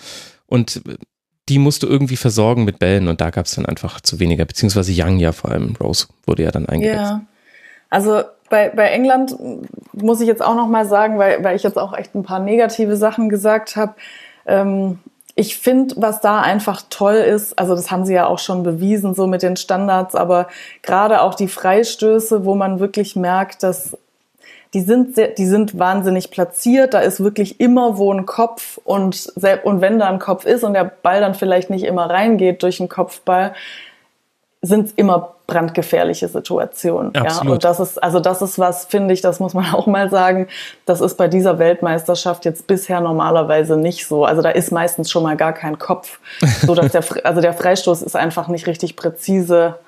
und 0.47 0.82
die 1.49 1.58
musst 1.58 1.82
du 1.82 1.87
irgendwie 1.87 2.16
versorgen 2.16 2.64
mit 2.64 2.78
Bällen 2.78 3.08
und 3.08 3.20
da 3.20 3.30
gab 3.30 3.47
es 3.47 3.54
dann 3.54 3.66
einfach 3.66 4.00
zu 4.00 4.20
weniger, 4.20 4.44
beziehungsweise 4.44 4.92
Young 4.94 5.18
ja 5.18 5.32
vor 5.32 5.50
allem, 5.50 5.75
Rose 5.80 6.06
wurde 6.26 6.42
ja 6.42 6.50
dann 6.50 6.66
eingewechselt. 6.66 7.00
Ja, 7.00 7.23
also 7.90 8.23
bei, 8.50 8.68
bei 8.70 8.90
England 8.90 9.35
muss 9.92 10.20
ich 10.20 10.26
jetzt 10.26 10.42
auch 10.42 10.54
noch 10.54 10.68
mal 10.68 10.87
sagen, 10.87 11.18
weil, 11.18 11.42
weil 11.42 11.56
ich 11.56 11.62
jetzt 11.62 11.78
auch 11.78 11.97
echt 11.97 12.14
ein 12.14 12.23
paar 12.23 12.40
negative 12.40 12.97
Sachen 12.97 13.28
gesagt 13.28 13.76
habe, 13.76 13.94
ähm, 14.47 14.99
ich 15.38 15.57
finde, 15.57 15.95
was 15.99 16.21
da 16.21 16.40
einfach 16.40 16.83
toll 16.90 17.14
ist, 17.14 17.57
also 17.61 17.76
das 17.76 17.92
haben 17.92 18.04
sie 18.04 18.12
ja 18.12 18.26
auch 18.26 18.40
schon 18.40 18.64
bewiesen, 18.64 19.14
so 19.14 19.28
mit 19.28 19.45
den 19.45 19.57
Standards, 19.57 20.16
aber 20.16 20.49
gerade 20.83 21.23
auch 21.23 21.35
die 21.35 21.47
Freistöße, 21.47 22.45
wo 22.45 22.57
man 22.57 22.80
wirklich 22.80 23.14
merkt, 23.14 23.62
dass 23.62 23.97
die 24.75 24.80
sind 24.80 25.14
sehr, 25.14 25.28
die 25.28 25.47
sind 25.47 25.78
wahnsinnig 25.78 26.33
platziert. 26.33 26.92
Da 26.92 26.99
ist 26.99 27.23
wirklich 27.23 27.61
immer 27.61 27.99
wo 27.99 28.12
ein 28.12 28.26
Kopf 28.26 28.78
und 28.83 29.33
und 29.62 29.80
wenn 29.80 30.00
da 30.00 30.09
ein 30.09 30.18
Kopf 30.18 30.45
ist 30.45 30.64
und 30.64 30.75
der 30.75 30.85
Ball 30.85 31.21
dann 31.21 31.35
vielleicht 31.35 31.71
nicht 31.71 31.85
immer 31.85 32.11
reingeht 32.11 32.64
durch 32.64 32.78
den 32.78 32.88
Kopfball, 32.88 33.54
sind 34.61 34.87
es 34.87 34.93
immer 34.93 35.35
brandgefährliche 35.47 36.29
Situationen. 36.29 37.15
Absolut. 37.15 37.45
Ja, 37.45 37.53
und 37.53 37.65
das 37.65 37.81
ist, 37.81 38.03
also 38.03 38.21
das 38.21 38.43
ist 38.43 38.59
was, 38.59 38.85
finde 38.87 39.15
ich, 39.15 39.21
das 39.21 39.41
muss 39.41 39.55
man 39.55 39.67
auch 39.75 39.87
mal 39.87 40.11
sagen, 40.11 40.49
das 40.85 41.00
ist 41.00 41.17
bei 41.17 41.29
dieser 41.29 41.59
Weltmeisterschaft 41.59 42.45
jetzt 42.45 42.67
bisher 42.67 43.00
normalerweise 43.00 43.77
nicht 43.77 44.07
so. 44.07 44.25
Also 44.25 44.43
da 44.43 44.50
ist 44.50 44.73
meistens 44.73 45.11
schon 45.11 45.23
mal 45.23 45.37
gar 45.37 45.53
kein 45.53 45.79
Kopf, 45.79 46.19
so 46.62 46.75
dass 46.75 46.93
der, 46.93 47.05
also 47.25 47.41
der 47.41 47.55
Freistoß 47.55 48.03
ist 48.03 48.17
einfach 48.17 48.49
nicht 48.49 48.67
richtig 48.67 48.97
präzise 48.97 49.79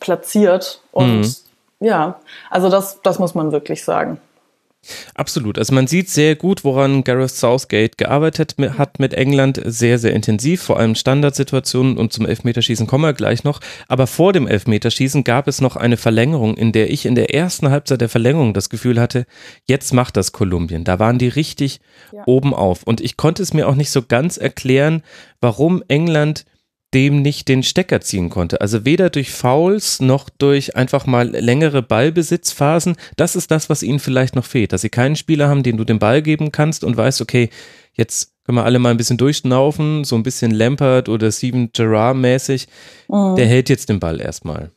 platziert 0.00 0.80
und 0.90 1.20
mhm. 1.20 1.34
ja, 1.80 2.16
also 2.50 2.68
das, 2.68 3.00
das 3.02 3.18
muss 3.18 3.34
man 3.34 3.52
wirklich 3.52 3.84
sagen. 3.84 4.18
Absolut. 5.14 5.58
Also 5.58 5.74
man 5.74 5.86
sieht 5.86 6.08
sehr 6.08 6.34
gut, 6.34 6.64
woran 6.64 7.04
Gareth 7.04 7.30
Southgate 7.30 7.96
gearbeitet 7.98 8.56
hat 8.58 8.98
mit 8.98 9.14
England. 9.14 9.60
Sehr, 9.64 9.98
sehr 9.98 10.12
intensiv, 10.12 10.62
vor 10.62 10.78
allem 10.78 10.96
Standardsituationen 10.96 11.96
und 11.96 12.12
zum 12.12 12.26
Elfmeterschießen 12.26 12.86
kommen 12.86 13.04
wir 13.04 13.12
gleich 13.12 13.44
noch. 13.44 13.60
Aber 13.86 14.08
vor 14.08 14.32
dem 14.32 14.48
Elfmeterschießen 14.48 15.22
gab 15.22 15.46
es 15.46 15.60
noch 15.60 15.76
eine 15.76 15.96
Verlängerung, 15.96 16.56
in 16.56 16.72
der 16.72 16.90
ich 16.90 17.06
in 17.06 17.14
der 17.14 17.32
ersten 17.32 17.70
Halbzeit 17.70 18.00
der 18.00 18.08
Verlängerung 18.08 18.54
das 18.54 18.70
Gefühl 18.70 19.00
hatte, 19.00 19.26
jetzt 19.66 19.94
macht 19.94 20.16
das 20.16 20.32
Kolumbien. 20.32 20.82
Da 20.82 20.98
waren 20.98 21.18
die 21.18 21.28
richtig 21.28 21.80
ja. 22.10 22.22
oben 22.26 22.52
auf. 22.52 22.82
Und 22.82 23.00
ich 23.00 23.16
konnte 23.16 23.42
es 23.42 23.54
mir 23.54 23.68
auch 23.68 23.76
nicht 23.76 23.90
so 23.90 24.02
ganz 24.02 24.36
erklären, 24.36 25.02
warum 25.40 25.84
England 25.86 26.44
dem 26.94 27.22
nicht 27.22 27.48
den 27.48 27.62
Stecker 27.62 28.00
ziehen 28.00 28.30
konnte. 28.30 28.60
Also 28.60 28.84
weder 28.84 29.10
durch 29.10 29.32
Fouls 29.32 30.00
noch 30.00 30.28
durch 30.28 30.76
einfach 30.76 31.06
mal 31.06 31.28
längere 31.28 31.82
Ballbesitzphasen. 31.82 32.96
Das 33.16 33.36
ist 33.36 33.50
das, 33.50 33.70
was 33.70 33.82
ihnen 33.82 33.98
vielleicht 33.98 34.36
noch 34.36 34.44
fehlt, 34.44 34.72
dass 34.72 34.82
sie 34.82 34.90
keinen 34.90 35.16
Spieler 35.16 35.48
haben, 35.48 35.62
den 35.62 35.76
du 35.76 35.84
den 35.84 35.98
Ball 35.98 36.22
geben 36.22 36.52
kannst 36.52 36.84
und 36.84 36.96
weißt, 36.96 37.20
okay, 37.20 37.50
jetzt 37.94 38.32
können 38.44 38.58
wir 38.58 38.64
alle 38.64 38.78
mal 38.78 38.90
ein 38.90 38.96
bisschen 38.96 39.18
durchschnaufen, 39.18 40.04
so 40.04 40.16
ein 40.16 40.22
bisschen 40.22 40.50
Lampert 40.50 41.08
oder 41.08 41.30
Steven 41.30 41.70
Gerrard 41.72 42.16
mäßig. 42.16 42.68
Mhm. 43.08 43.36
Der 43.36 43.46
hält 43.46 43.68
jetzt 43.68 43.88
den 43.88 44.00
Ball 44.00 44.20
erstmal. 44.20 44.70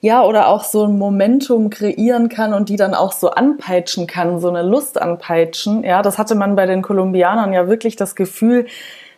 Ja, 0.00 0.24
oder 0.24 0.48
auch 0.48 0.64
so 0.64 0.84
ein 0.84 0.98
Momentum 0.98 1.68
kreieren 1.68 2.30
kann 2.30 2.54
und 2.54 2.70
die 2.70 2.76
dann 2.76 2.94
auch 2.94 3.12
so 3.12 3.30
anpeitschen 3.30 4.06
kann, 4.06 4.40
so 4.40 4.48
eine 4.48 4.62
Lust 4.62 5.00
anpeitschen. 5.00 5.84
Ja, 5.84 6.00
das 6.02 6.16
hatte 6.16 6.34
man 6.34 6.56
bei 6.56 6.66
den 6.66 6.80
Kolumbianern 6.82 7.52
ja 7.52 7.68
wirklich 7.68 7.94
das 7.96 8.16
Gefühl, 8.16 8.66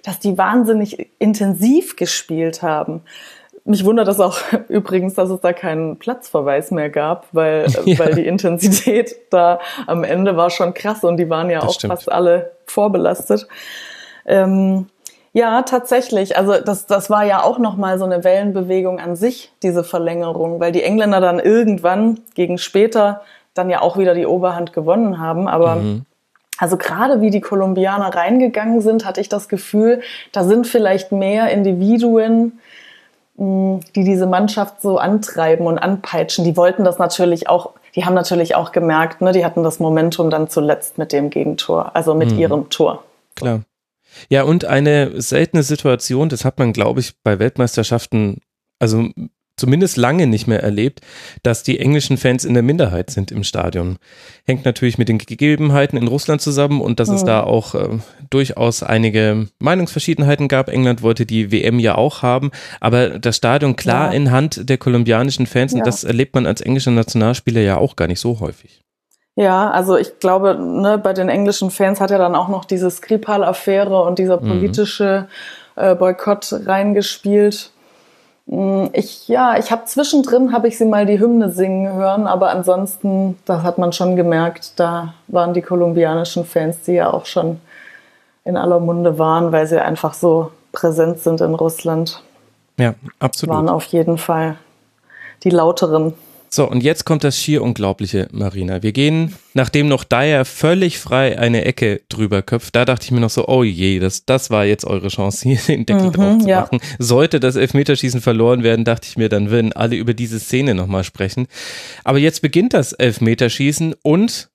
dass 0.09 0.19
die 0.19 0.39
wahnsinnig 0.39 1.11
intensiv 1.19 1.97
gespielt 1.97 2.63
haben. 2.63 3.03
Mich 3.65 3.85
wundert 3.85 4.09
das 4.09 4.21
auch 4.21 4.39
übrigens, 4.69 5.13
dass 5.13 5.29
es 5.29 5.41
da 5.41 5.53
keinen 5.53 5.99
Platzverweis 5.99 6.71
mehr 6.71 6.89
gab, 6.89 7.27
weil, 7.33 7.67
ja. 7.85 7.99
weil 7.99 8.15
die 8.15 8.27
Intensität 8.27 9.15
da 9.29 9.61
am 9.87 10.05
Ende 10.05 10.35
war 10.39 10.49
schon 10.49 10.73
krass 10.73 11.05
und 11.05 11.19
die 11.19 11.29
waren 11.29 11.51
ja 11.51 11.61
das 11.61 11.69
auch 11.69 11.75
stimmt. 11.75 11.93
fast 11.93 12.11
alle 12.11 12.53
vorbelastet. 12.65 13.47
Ähm, 14.25 14.87
ja, 15.35 15.61
tatsächlich. 15.61 16.39
Also 16.39 16.55
das, 16.59 16.87
das 16.87 17.11
war 17.11 17.25
ja 17.25 17.43
auch 17.43 17.59
nochmal 17.59 17.99
so 17.99 18.07
eine 18.07 18.25
Wellenbewegung 18.25 19.01
an 19.01 19.15
sich, 19.15 19.53
diese 19.63 19.85
Verlängerung, 19.85 20.59
weil 20.59 20.73
die 20.73 20.83
Engländer 20.83 21.21
dann 21.21 21.39
irgendwann 21.39 22.21
gegen 22.35 22.57
später 22.57 23.21
dann 23.53 23.69
ja 23.69 23.83
auch 23.83 23.99
wieder 23.99 24.15
die 24.15 24.27
Oberhand 24.27 24.73
gewonnen 24.73 25.19
haben. 25.19 25.49
Aber 25.49 25.77
mhm. 25.77 26.07
Also 26.59 26.77
gerade 26.77 27.21
wie 27.21 27.31
die 27.31 27.41
Kolumbianer 27.41 28.15
reingegangen 28.15 28.81
sind, 28.81 29.05
hatte 29.05 29.21
ich 29.21 29.29
das 29.29 29.49
Gefühl, 29.49 30.03
da 30.33 30.45
sind 30.45 30.67
vielleicht 30.67 31.13
mehr 31.13 31.51
Individuen, 31.51 32.59
hm, 33.39 33.81
die 33.95 34.05
diese 34.05 34.27
Mannschaft 34.27 34.83
so 34.83 34.99
antreiben 34.99 35.67
und 35.67 35.79
anpeitschen. 35.79 36.45
Die 36.45 36.57
wollten 36.57 36.85
das 36.85 36.99
natürlich 36.99 37.49
auch, 37.49 37.71
die 37.95 38.05
haben 38.05 38.15
natürlich 38.15 38.57
auch 38.57 38.73
gemerkt, 38.73 39.23
ne, 39.23 39.33
die 39.33 39.45
hatten 39.45 39.63
das 39.63 39.79
Momentum 39.79 40.31
dann 40.31 40.49
zuletzt 40.49 40.99
mit 40.99 41.13
dem 41.13 41.31
Gegentor, 41.31 41.95
also 41.95 42.15
mit 42.15 42.33
mhm. 42.33 42.39
ihrem 42.39 42.71
Tor. 42.71 43.05
Klar. 43.37 43.63
Ja, 44.29 44.43
und 44.43 44.65
eine 44.65 45.21
seltene 45.21 45.63
Situation, 45.63 46.29
das 46.29 46.45
hat 46.45 46.59
man, 46.59 46.73
glaube 46.73 47.01
ich, 47.01 47.13
bei 47.23 47.39
Weltmeisterschaften, 47.39 48.41
also 48.81 49.07
zumindest 49.59 49.97
lange 49.97 50.27
nicht 50.27 50.47
mehr 50.47 50.63
erlebt, 50.63 51.01
dass 51.43 51.63
die 51.63 51.79
englischen 51.79 52.17
Fans 52.17 52.45
in 52.45 52.55
der 52.55 52.63
Minderheit 52.63 53.11
sind 53.11 53.31
im 53.31 53.45
Stadion. 53.45 53.99
Hängt 54.45 54.65
natürlich 54.65 54.99
mit 54.99 55.09
den 55.09 55.19
Gegebenheiten 55.19 55.99
in 55.99 56.09
Russland 56.09 56.41
zusammen 56.41 56.81
und 56.81 57.01
dass 57.01 57.09
mhm. 57.09 57.17
es 57.17 57.25
da 57.25 57.43
auch 57.43 57.75
äh, 57.75 57.99
durchaus 58.31 58.83
einige 58.83 59.49
Meinungsverschiedenheiten 59.59 60.49
gab. 60.49 60.69
England 60.69 61.03
wollte 61.03 61.27
die 61.27 61.53
WM 61.53 61.79
ja 61.79 61.97
auch 61.97 62.23
haben, 62.23 62.51
aber 62.81 63.19
das 63.19 63.37
Stadion 63.37 63.77
klar 63.77 64.09
ja. 64.09 64.17
in 64.17 64.31
Hand 64.31 64.69
der 64.69 64.79
kolumbianischen 64.79 65.47
Fans 65.47 65.73
ja. 65.73 65.79
und 65.79 65.87
das 65.87 66.05
erlebt 66.05 66.35
man 66.35 66.47
als 66.47 66.61
englischer 66.61 66.91
Nationalspieler 66.91 67.61
ja 67.61 67.77
auch 67.77 67.97
gar 67.97 68.07
nicht 68.07 68.21
so 68.21 68.41
häufig. 68.41 68.83
Ja, 69.39 69.71
also 69.71 69.97
ich 69.97 70.19
glaube, 70.19 70.59
ne, 70.59 70.99
bei 70.99 71.13
den 71.13 71.29
englischen 71.29 71.71
Fans 71.71 72.01
hat 72.01 72.11
ja 72.11 72.19
dann 72.19 72.35
auch 72.35 72.49
noch 72.49 72.65
diese 72.65 72.91
Skripal-Affäre 72.91 74.03
und 74.03 74.19
dieser 74.19 74.41
mhm. 74.41 74.49
politische 74.49 75.29
äh, 75.77 75.95
Boykott 75.95 76.53
reingespielt. 76.67 77.71
Mm, 78.49 78.87
ich, 78.95 79.29
ja, 79.29 79.59
ich 79.59 79.71
habe 79.71 79.85
zwischendrin, 79.85 80.53
habe 80.53 80.69
ich 80.69 80.79
sie 80.79 80.87
mal 80.87 81.05
die 81.05 81.21
Hymne 81.21 81.51
singen 81.51 81.93
hören, 81.93 82.27
aber 82.27 82.51
ansonsten, 82.51 83.39
da 83.45 83.63
hat 83.63 83.79
man 83.79 83.93
schon 83.93 84.17
gemerkt, 84.17 84.73
da 84.81 85.15
waren 85.29 85.53
die 85.53 85.63
kolumbianischen 85.63 86.45
Fans, 86.45 86.81
die 86.83 86.93
ja 86.93 87.13
auch 87.13 87.27
schon 87.27 87.61
in 88.45 88.57
aller 88.57 88.81
Munde 88.81 89.19
waren, 89.19 89.53
weil 89.53 89.67
sie 89.67 89.81
einfach 89.81 90.15
so 90.15 90.51
präsent 90.73 91.21
sind 91.21 91.43
in 91.43 91.55
Russland. 91.55 92.23
Ja, 92.79 92.95
absolut. 93.19 93.55
Waren 93.55 93.69
auf 93.69 93.85
jeden 93.85 94.17
Fall 94.17 94.57
die 95.45 95.51
lauteren. 95.51 96.15
So, 96.51 96.69
und 96.69 96.83
jetzt 96.83 97.05
kommt 97.05 97.25
das 97.25 97.39
schier 97.39 97.63
Unglaubliche, 97.63 98.29
Marina. 98.33 98.83
Wir 98.83 98.93
gehen, 98.93 99.35
nachdem 99.53 99.89
noch 99.89 100.05
Dyer 100.05 100.45
völlig 100.45 100.99
frei 100.99 101.39
eine 101.39 101.65
Ecke 101.65 102.01
drüber 102.09 102.43
köpft, 102.43 102.75
da 102.75 102.85
dachte 102.85 103.05
ich 103.05 103.11
mir 103.11 103.21
noch 103.21 103.31
so, 103.31 103.47
oh 103.49 103.65
je, 103.65 103.99
das, 103.99 104.25
das 104.25 104.51
war 104.51 104.65
jetzt 104.65 104.85
eure 104.85 105.09
Chance, 105.09 105.43
hier 105.49 105.59
den 105.69 105.85
Deckel 105.85 106.07
mhm, 106.07 106.13
drauf 106.13 106.39
zu 106.39 106.49
ja. 106.49 106.61
machen. 106.63 106.81
Sollte 106.99 107.39
das 107.39 107.57
Elfmeterschießen 107.57 108.21
verloren 108.21 108.63
werden, 108.63 108.85
dachte 108.85 109.09
ich 109.11 109.19
mir, 109.19 109.29
dann 109.29 109.51
würden 109.51 109.73
alle 109.75 109.97
über 109.97 110.15
diese 110.15 110.41
Szene 110.41 110.75
nochmal 110.75 111.05
sprechen. 111.05 111.47
Aber 112.05 112.19
jetzt 112.19 112.41
beginnt 112.41 112.73
das 112.73 112.93
Elfmeterschießen 112.95 113.95
und, 114.03 114.49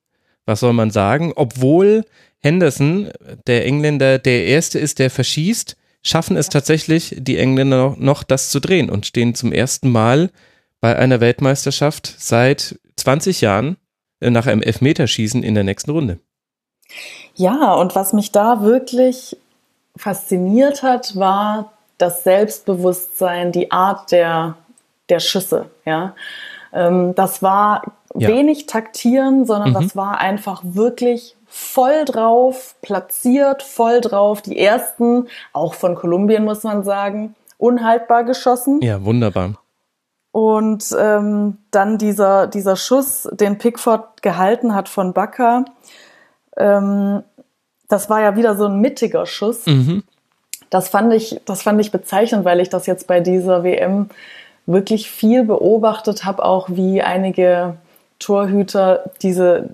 was 0.46 0.62
soll 0.62 0.74
man 0.74 0.90
sagen, 0.90 1.32
obwohl 1.36 2.06
Henderson, 2.40 3.10
der 3.48 3.66
Engländer, 3.66 4.18
der 4.18 4.46
Erste 4.46 4.80
ist, 4.80 5.00
der 5.00 5.10
verschießt, 5.10 5.78
schaffen 6.02 6.38
es 6.38 6.50
tatsächlich 6.50 7.16
die 7.18 7.38
Engländer 7.38 7.96
noch, 7.98 8.24
das 8.24 8.50
zu 8.50 8.60
drehen 8.60 8.90
und 8.90 9.06
stehen 9.06 9.36
zum 9.36 9.54
ersten 9.54 9.90
Mal 9.90 10.32
bei 10.84 10.98
einer 10.98 11.22
Weltmeisterschaft 11.22 12.14
seit 12.18 12.78
20 12.98 13.40
Jahren 13.40 13.78
nach 14.20 14.48
einem 14.48 14.62
Elfmeterschießen 14.62 15.42
in 15.42 15.56
der 15.56 15.64
nächsten 15.64 15.92
Runde. 15.92 16.20
Ja, 17.36 17.74
und 17.76 17.96
was 17.96 18.12
mich 18.12 18.34
da 18.34 18.64
wirklich 18.64 19.38
fasziniert 19.96 20.84
hat, 20.84 21.16
war 21.16 21.72
das 21.98 22.26
Selbstbewusstsein, 22.26 23.54
die 23.54 23.72
Art 23.72 24.12
der, 24.12 24.58
der 25.08 25.22
Schüsse. 25.22 25.70
Ja, 25.86 26.16
ähm, 26.74 27.16
das 27.16 27.42
war 27.42 27.84
ja. 28.14 28.28
wenig 28.28 28.66
taktieren, 28.66 29.46
sondern 29.46 29.70
mhm. 29.70 29.76
das 29.76 29.96
war 29.96 30.18
einfach 30.18 30.64
wirklich 30.66 31.38
voll 31.48 32.04
drauf, 32.04 32.76
platziert, 32.82 33.64
voll 33.64 34.02
drauf. 34.02 34.42
Die 34.42 34.60
ersten, 34.60 35.30
auch 35.54 35.76
von 35.76 35.96
Kolumbien 35.96 36.44
muss 36.44 36.64
man 36.64 36.84
sagen, 36.84 37.36
unhaltbar 37.58 38.26
geschossen. 38.26 38.82
Ja, 38.82 39.06
wunderbar. 39.06 39.54
Und 40.34 40.84
ähm, 41.00 41.60
dann 41.70 42.00
dieser, 42.00 42.48
dieser 42.48 42.76
Schuss, 42.76 43.30
den 43.32 43.60
Pickford 43.60 44.24
gehalten 44.24 44.74
hat 44.74 44.90
von 44.90 45.14
Bakker, 45.14 45.64
ähm, 46.58 47.24
das 47.88 48.10
war 48.10 48.20
ja 48.20 48.36
wieder 48.36 48.58
so 48.58 48.66
ein 48.66 48.82
mittiger 48.82 49.28
Schuss. 49.28 49.66
Mhm. 49.68 50.04
Das 50.72 50.90
fand 50.90 51.14
ich, 51.14 51.40
das 51.46 51.62
fand 51.62 51.80
ich 51.80 51.92
bezeichnend, 51.92 52.46
weil 52.46 52.60
ich 52.60 52.70
das 52.70 52.88
jetzt 52.88 53.06
bei 53.06 53.20
dieser 53.20 53.64
WM 53.64 54.10
wirklich 54.66 55.10
viel 55.12 55.44
beobachtet 55.44 56.26
habe, 56.26 56.44
auch 56.44 56.68
wie 56.70 57.04
einige 57.04 57.78
Torhüter 58.18 59.12
diese 59.22 59.70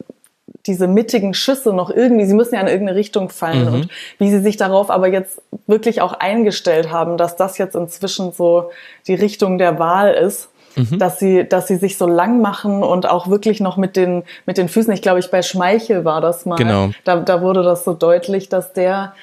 diese 0.65 0.87
mittigen 0.87 1.33
Schüsse 1.33 1.73
noch 1.73 1.89
irgendwie, 1.89 2.25
sie 2.25 2.33
müssen 2.33 2.55
ja 2.55 2.61
in 2.61 2.67
irgendeine 2.67 2.97
Richtung 2.97 3.29
fallen 3.29 3.67
mhm. 3.67 3.73
und 3.73 3.89
wie 4.17 4.29
sie 4.29 4.39
sich 4.39 4.57
darauf 4.57 4.89
aber 4.89 5.07
jetzt 5.07 5.41
wirklich 5.67 6.01
auch 6.01 6.13
eingestellt 6.13 6.91
haben, 6.91 7.17
dass 7.17 7.35
das 7.35 7.57
jetzt 7.57 7.75
inzwischen 7.75 8.31
so 8.33 8.71
die 9.07 9.15
Richtung 9.15 9.57
der 9.57 9.79
Wahl 9.79 10.13
ist. 10.13 10.48
Mhm. 10.75 10.99
Dass 10.99 11.19
sie, 11.19 11.47
dass 11.47 11.67
sie 11.67 11.77
sich 11.77 11.97
so 11.97 12.07
lang 12.07 12.41
machen 12.41 12.83
und 12.83 13.09
auch 13.09 13.27
wirklich 13.27 13.59
noch 13.59 13.77
mit 13.77 13.95
den, 13.95 14.23
mit 14.45 14.57
den 14.57 14.69
Füßen. 14.69 14.93
Ich 14.93 15.01
glaube, 15.01 15.19
ich 15.19 15.31
bei 15.31 15.41
Schmeichel 15.41 16.05
war 16.05 16.21
das 16.21 16.45
mal. 16.45 16.55
Genau. 16.57 16.89
Da, 17.03 17.17
da 17.17 17.41
wurde 17.41 17.63
das 17.63 17.83
so 17.83 17.93
deutlich, 17.93 18.49
dass 18.49 18.73
der, 18.73 19.13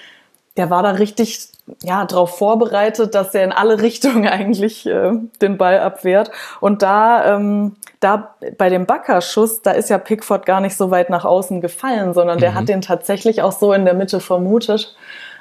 der 0.57 0.71
war 0.71 0.83
da 0.83 0.91
richtig 0.91 1.49
ja, 1.83 2.05
darauf 2.05 2.39
vorbereitet, 2.39 3.15
dass 3.15 3.35
er 3.35 3.45
in 3.45 3.53
alle 3.53 3.81
Richtungen 3.83 4.27
eigentlich 4.27 4.87
äh, 4.87 5.13
den 5.41 5.57
Ball 5.57 5.81
abwehrt. 5.81 6.31
Und 6.61 6.83
da, 6.83 7.37
ähm, 7.37 7.77
da 8.01 8.35
bei 8.59 8.69
dem 8.69 8.87
Backerschuss, 8.87 9.63
da 9.63 9.73
ist 9.73 9.91
ja 9.91 9.99
Pickford 9.99 10.47
gar 10.47 10.61
nicht 10.61 10.77
so 10.77 10.91
weit 10.91 11.11
nach 11.11 11.25
außen 11.25 11.61
gefallen, 11.61 12.15
sondern 12.15 12.39
der 12.39 12.53
mhm. 12.53 12.55
hat 12.55 12.69
den 12.69 12.81
tatsächlich 12.83 13.43
auch 13.43 13.53
so 13.53 13.73
in 13.73 13.85
der 13.85 13.95
Mitte 13.95 14.21
vermutet. 14.21 14.97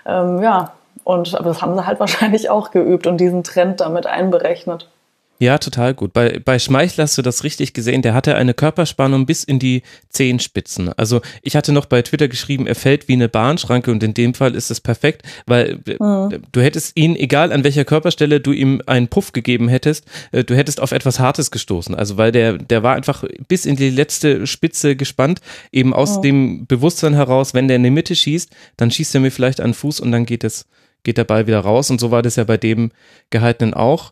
Ähm, 0.05 0.41
ja, 0.41 0.71
und 1.03 1.35
aber 1.35 1.49
das 1.49 1.61
haben 1.61 1.75
sie 1.75 1.85
halt 1.85 1.99
wahrscheinlich 1.99 2.49
auch 2.49 2.71
geübt 2.71 3.07
und 3.07 3.17
diesen 3.17 3.43
Trend 3.43 3.81
damit 3.81 4.07
einberechnet. 4.07 4.89
Ja, 5.37 5.57
total 5.57 5.93
gut. 5.93 6.13
Bei, 6.13 6.39
bei 6.43 6.59
Schmeichel 6.59 7.03
hast 7.03 7.17
du 7.17 7.21
das 7.21 7.43
richtig 7.43 7.73
gesehen. 7.73 8.01
Der 8.01 8.13
hatte 8.13 8.35
eine 8.35 8.53
Körperspannung 8.53 9.25
bis 9.25 9.43
in 9.43 9.59
die 9.59 9.83
Zehenspitzen. 10.09 10.93
Also 10.93 11.19
ich 11.41 11.57
hatte 11.57 11.73
noch 11.73 11.87
bei 11.87 12.01
Twitter 12.03 12.29
geschrieben, 12.29 12.67
er 12.67 12.75
fällt 12.75 13.09
wie 13.09 13.13
eine 13.13 13.27
Bahnschranke 13.27 13.91
und 13.91 14.01
in 14.01 14.13
dem 14.13 14.33
Fall 14.33 14.55
ist 14.55 14.71
es 14.71 14.79
perfekt, 14.79 15.23
weil 15.45 15.79
mhm. 15.85 16.41
du 16.51 16.61
hättest 16.61 16.95
ihn, 16.95 17.17
egal 17.17 17.51
an 17.51 17.65
welcher 17.65 17.83
Körperstelle 17.83 18.39
du 18.39 18.53
ihm 18.53 18.81
einen 18.85 19.09
Puff 19.09 19.33
gegeben 19.33 19.67
hättest, 19.67 20.05
äh, 20.31 20.45
du 20.45 20.55
hättest 20.55 20.79
auf 20.79 20.93
etwas 20.93 21.19
Hartes 21.19 21.51
gestoßen. 21.51 21.95
Also 21.95 22.15
weil 22.15 22.31
der, 22.31 22.57
der 22.57 22.81
war 22.81 22.95
einfach 22.95 23.25
bis 23.49 23.65
in 23.65 23.75
die 23.75 23.89
letzte 23.89 24.47
Spitze 24.47 24.95
gespannt, 24.95 25.41
eben 25.73 25.93
aus 25.93 26.17
mhm. 26.17 26.21
dem 26.21 26.65
Bewusstsein 26.65 27.13
heraus, 27.13 27.53
wenn 27.53 27.67
der 27.67 27.75
in 27.75 27.83
die 27.83 27.89
Mitte 27.89 28.15
schießt, 28.15 28.51
dann 28.77 28.89
schießt 28.89 29.13
er 29.15 29.21
mir 29.21 29.31
vielleicht 29.31 29.59
an 29.59 29.71
den 29.71 29.73
Fuß 29.73 29.99
und 29.99 30.13
dann 30.13 30.25
geht 30.25 30.45
es 30.45 30.65
geht 31.05 31.17
der 31.17 31.23
Ball 31.23 31.47
wieder 31.47 31.61
raus 31.61 31.89
und 31.89 32.01
so 32.01 32.11
war 32.11 32.21
das 32.21 32.35
ja 32.35 32.43
bei 32.43 32.57
dem 32.57 32.91
Gehaltenen 33.29 33.73
auch. 33.73 34.11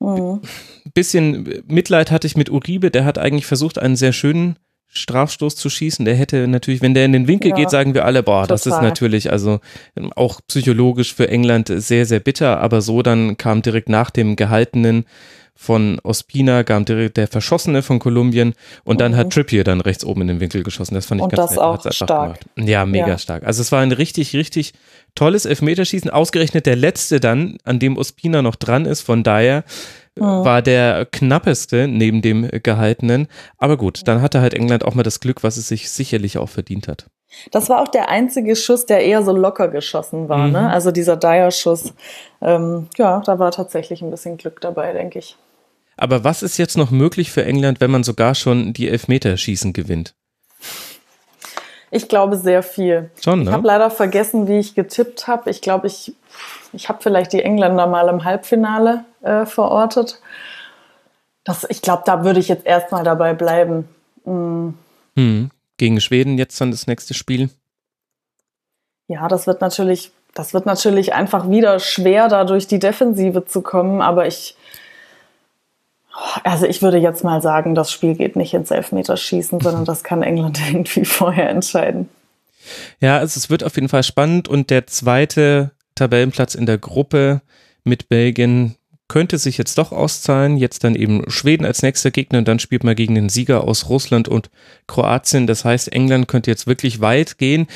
Mhm. 0.00 0.40
Bisschen 0.92 1.62
Mitleid 1.68 2.10
hatte 2.10 2.26
ich 2.26 2.36
mit 2.36 2.50
Uribe, 2.50 2.90
der 2.90 3.04
hat 3.04 3.18
eigentlich 3.18 3.46
versucht, 3.46 3.78
einen 3.78 3.94
sehr 3.94 4.12
schönen 4.12 4.56
Strafstoß 4.92 5.54
zu 5.54 5.70
schießen. 5.70 6.04
Der 6.04 6.16
hätte 6.16 6.48
natürlich, 6.48 6.82
wenn 6.82 6.94
der 6.94 7.04
in 7.04 7.12
den 7.12 7.28
Winkel 7.28 7.50
ja, 7.50 7.56
geht, 7.56 7.70
sagen 7.70 7.94
wir 7.94 8.04
alle, 8.04 8.24
boah, 8.24 8.42
total. 8.42 8.48
das 8.48 8.66
ist 8.66 8.82
natürlich 8.82 9.30
also 9.30 9.60
auch 10.16 10.40
psychologisch 10.48 11.14
für 11.14 11.28
England 11.28 11.70
sehr, 11.72 12.06
sehr 12.06 12.18
bitter, 12.18 12.58
aber 12.60 12.80
so 12.80 13.02
dann 13.02 13.36
kam 13.36 13.62
direkt 13.62 13.88
nach 13.88 14.10
dem 14.10 14.34
Gehaltenen 14.34 15.04
von 15.60 16.00
Ospina, 16.02 16.64
kam 16.64 16.86
direkt 16.86 17.18
der 17.18 17.28
Verschossene 17.28 17.82
von 17.82 17.98
Kolumbien 17.98 18.54
und 18.82 18.98
dann 19.02 19.12
mhm. 19.12 19.16
hat 19.16 19.30
Trippier 19.30 19.62
dann 19.62 19.82
rechts 19.82 20.06
oben 20.06 20.22
in 20.22 20.28
den 20.28 20.40
Winkel 20.40 20.62
geschossen. 20.62 20.94
Das 20.94 21.04
fand 21.04 21.20
ich 21.20 21.24
und 21.24 21.32
ganz 21.34 21.50
das 21.50 21.56
nett. 21.56 21.60
auch 21.60 21.92
stark. 21.92 22.40
Gemacht. 22.40 22.68
Ja, 22.70 22.86
mega 22.86 23.08
ja. 23.08 23.18
stark. 23.18 23.44
Also 23.44 23.60
es 23.60 23.70
war 23.70 23.80
ein 23.80 23.92
richtig, 23.92 24.34
richtig 24.34 24.72
tolles 25.14 25.44
Elfmeterschießen. 25.44 26.08
Ausgerechnet 26.08 26.64
der 26.64 26.76
letzte 26.76 27.20
dann, 27.20 27.58
an 27.64 27.78
dem 27.78 27.98
Ospina 27.98 28.40
noch 28.40 28.56
dran 28.56 28.86
ist, 28.86 29.02
von 29.02 29.22
daher 29.22 29.64
mhm. 30.16 30.22
war 30.22 30.62
der 30.62 31.04
knappeste 31.04 31.88
neben 31.88 32.22
dem 32.22 32.48
gehaltenen. 32.62 33.28
Aber 33.58 33.76
gut, 33.76 34.08
dann 34.08 34.22
hatte 34.22 34.40
halt 34.40 34.54
England 34.54 34.82
auch 34.86 34.94
mal 34.94 35.02
das 35.02 35.20
Glück, 35.20 35.42
was 35.42 35.58
es 35.58 35.68
sich 35.68 35.90
sicherlich 35.90 36.38
auch 36.38 36.48
verdient 36.48 36.88
hat. 36.88 37.04
Das 37.50 37.68
war 37.68 37.82
auch 37.82 37.88
der 37.88 38.08
einzige 38.08 38.56
Schuss, 38.56 38.86
der 38.86 39.04
eher 39.04 39.22
so 39.22 39.36
locker 39.36 39.68
geschossen 39.68 40.30
war. 40.30 40.38
Ne? 40.38 40.46
Mhm. 40.46 40.52
Ne? 40.52 40.70
Also 40.70 40.90
dieser 40.90 41.18
Dyer-Schuss. 41.18 41.92
Ähm, 42.40 42.88
ja, 42.96 43.20
da 43.26 43.38
war 43.38 43.50
tatsächlich 43.50 44.00
ein 44.00 44.10
bisschen 44.10 44.38
Glück 44.38 44.62
dabei, 44.62 44.94
denke 44.94 45.18
ich. 45.18 45.36
Aber 46.00 46.24
was 46.24 46.42
ist 46.42 46.56
jetzt 46.56 46.78
noch 46.78 46.90
möglich 46.90 47.30
für 47.30 47.44
England, 47.44 47.80
wenn 47.82 47.90
man 47.90 48.04
sogar 48.04 48.34
schon 48.34 48.72
die 48.72 48.88
Elfmeterschießen 48.88 49.74
gewinnt? 49.74 50.14
Ich 51.90 52.08
glaube 52.08 52.38
sehr 52.38 52.62
viel. 52.62 53.10
Schon, 53.22 53.40
ne? 53.40 53.50
Ich 53.50 53.52
habe 53.52 53.66
leider 53.66 53.90
vergessen, 53.90 54.48
wie 54.48 54.58
ich 54.58 54.74
getippt 54.74 55.28
habe. 55.28 55.50
Ich 55.50 55.60
glaube, 55.60 55.88
ich, 55.88 56.14
ich 56.72 56.88
habe 56.88 57.00
vielleicht 57.02 57.34
die 57.34 57.42
Engländer 57.42 57.86
mal 57.86 58.08
im 58.08 58.24
Halbfinale 58.24 59.04
äh, 59.20 59.44
verortet. 59.44 60.22
Das, 61.44 61.66
ich 61.68 61.82
glaube, 61.82 62.04
da 62.06 62.24
würde 62.24 62.40
ich 62.40 62.48
jetzt 62.48 62.64
erstmal 62.64 63.04
dabei 63.04 63.34
bleiben. 63.34 63.86
Mhm. 64.24 64.78
Hm. 65.16 65.50
Gegen 65.76 66.00
Schweden 66.00 66.38
jetzt 66.38 66.58
dann 66.62 66.70
das 66.70 66.86
nächste 66.86 67.12
Spiel. 67.12 67.50
Ja, 69.06 69.28
das 69.28 69.46
wird 69.46 69.60
natürlich, 69.60 70.12
das 70.34 70.54
wird 70.54 70.64
natürlich 70.64 71.12
einfach 71.12 71.50
wieder 71.50 71.78
schwer, 71.78 72.28
da 72.28 72.44
durch 72.44 72.66
die 72.66 72.78
Defensive 72.78 73.44
zu 73.44 73.60
kommen. 73.60 74.00
Aber 74.00 74.26
ich, 74.26 74.56
also 76.44 76.66
ich 76.66 76.82
würde 76.82 76.98
jetzt 76.98 77.24
mal 77.24 77.40
sagen, 77.40 77.74
das 77.74 77.92
Spiel 77.92 78.14
geht 78.14 78.36
nicht 78.36 78.54
ins 78.54 78.70
Elfmeterschießen, 78.70 79.60
sondern 79.60 79.84
das 79.84 80.04
kann 80.04 80.22
England 80.22 80.60
irgendwie 80.68 81.04
vorher 81.04 81.50
entscheiden. 81.50 82.08
Ja, 83.00 83.18
also 83.18 83.38
es 83.38 83.50
wird 83.50 83.64
auf 83.64 83.76
jeden 83.76 83.88
Fall 83.88 84.02
spannend 84.02 84.48
und 84.48 84.70
der 84.70 84.86
zweite 84.86 85.70
Tabellenplatz 85.94 86.54
in 86.54 86.66
der 86.66 86.78
Gruppe 86.78 87.42
mit 87.84 88.08
Belgien 88.08 88.76
könnte 89.08 89.38
sich 89.38 89.58
jetzt 89.58 89.76
doch 89.76 89.90
auszahlen. 89.90 90.56
Jetzt 90.56 90.84
dann 90.84 90.94
eben 90.94 91.28
Schweden 91.28 91.64
als 91.64 91.82
nächster 91.82 92.10
Gegner 92.10 92.38
und 92.38 92.48
dann 92.48 92.60
spielt 92.60 92.84
man 92.84 92.94
gegen 92.94 93.16
den 93.16 93.28
Sieger 93.28 93.64
aus 93.64 93.88
Russland 93.88 94.28
und 94.28 94.50
Kroatien. 94.86 95.46
Das 95.48 95.64
heißt, 95.64 95.92
England 95.92 96.28
könnte 96.28 96.50
jetzt 96.50 96.66
wirklich 96.68 97.00
weit 97.00 97.36
gehen. 97.36 97.66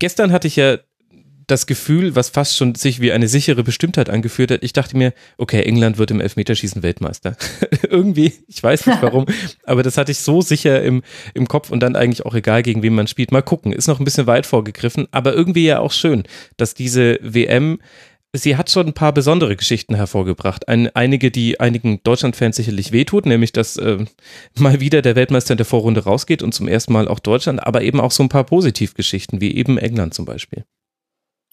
Gestern 0.00 0.32
hatte 0.32 0.48
ich 0.48 0.56
ja 0.56 0.78
das 1.46 1.66
Gefühl, 1.66 2.14
was 2.14 2.30
fast 2.30 2.56
schon 2.56 2.74
sich 2.74 3.00
wie 3.00 3.12
eine 3.12 3.28
sichere 3.28 3.62
Bestimmtheit 3.62 4.10
angeführt 4.10 4.50
hat. 4.50 4.62
Ich 4.62 4.72
dachte 4.72 4.96
mir, 4.96 5.12
okay, 5.38 5.62
England 5.62 5.98
wird 5.98 6.10
im 6.10 6.20
Elfmeterschießen 6.20 6.82
Weltmeister. 6.82 7.36
Irgendwie, 7.88 8.32
ich 8.46 8.62
weiß 8.62 8.86
nicht 8.86 8.98
warum, 9.02 9.26
aber 9.64 9.82
das 9.82 9.98
hatte 9.98 10.12
ich 10.12 10.18
so 10.18 10.40
sicher 10.40 10.82
im, 10.82 11.02
im 11.34 11.48
Kopf 11.48 11.70
und 11.70 11.80
dann 11.80 11.96
eigentlich 11.96 12.24
auch 12.26 12.34
egal, 12.34 12.62
gegen 12.62 12.82
wen 12.82 12.94
man 12.94 13.06
spielt. 13.06 13.32
Mal 13.32 13.42
gucken, 13.42 13.72
ist 13.72 13.88
noch 13.88 13.98
ein 14.00 14.04
bisschen 14.04 14.26
weit 14.26 14.46
vorgegriffen, 14.46 15.08
aber 15.10 15.34
irgendwie 15.34 15.64
ja 15.64 15.80
auch 15.80 15.92
schön, 15.92 16.24
dass 16.56 16.74
diese 16.74 17.18
WM 17.22 17.78
sie 18.34 18.56
hat 18.56 18.70
schon 18.70 18.86
ein 18.88 18.94
paar 18.94 19.12
besondere 19.12 19.56
Geschichten 19.56 19.94
hervorgebracht. 19.94 20.68
Ein, 20.68 20.88
einige, 20.94 21.30
die 21.30 21.60
einigen 21.60 22.02
Deutschland-Fans 22.02 22.56
sicherlich 22.56 22.92
wehtut, 22.92 23.26
nämlich 23.26 23.52
dass 23.52 23.76
äh, 23.76 24.04
mal 24.58 24.80
wieder 24.80 25.02
der 25.02 25.16
Weltmeister 25.16 25.52
in 25.52 25.58
der 25.58 25.66
Vorrunde 25.66 26.04
rausgeht 26.04 26.42
und 26.42 26.52
zum 26.52 26.68
ersten 26.68 26.92
Mal 26.92 27.08
auch 27.08 27.18
Deutschland, 27.18 27.64
aber 27.64 27.82
eben 27.82 28.00
auch 28.00 28.10
so 28.10 28.22
ein 28.22 28.28
paar 28.28 28.44
Positivgeschichten, 28.44 29.40
wie 29.40 29.54
eben 29.54 29.78
England 29.78 30.14
zum 30.14 30.24
Beispiel. 30.24 30.64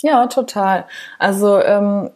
Ja, 0.02 0.28
total. 0.28 0.86
Also 1.18 1.60
ähm, 1.62 2.10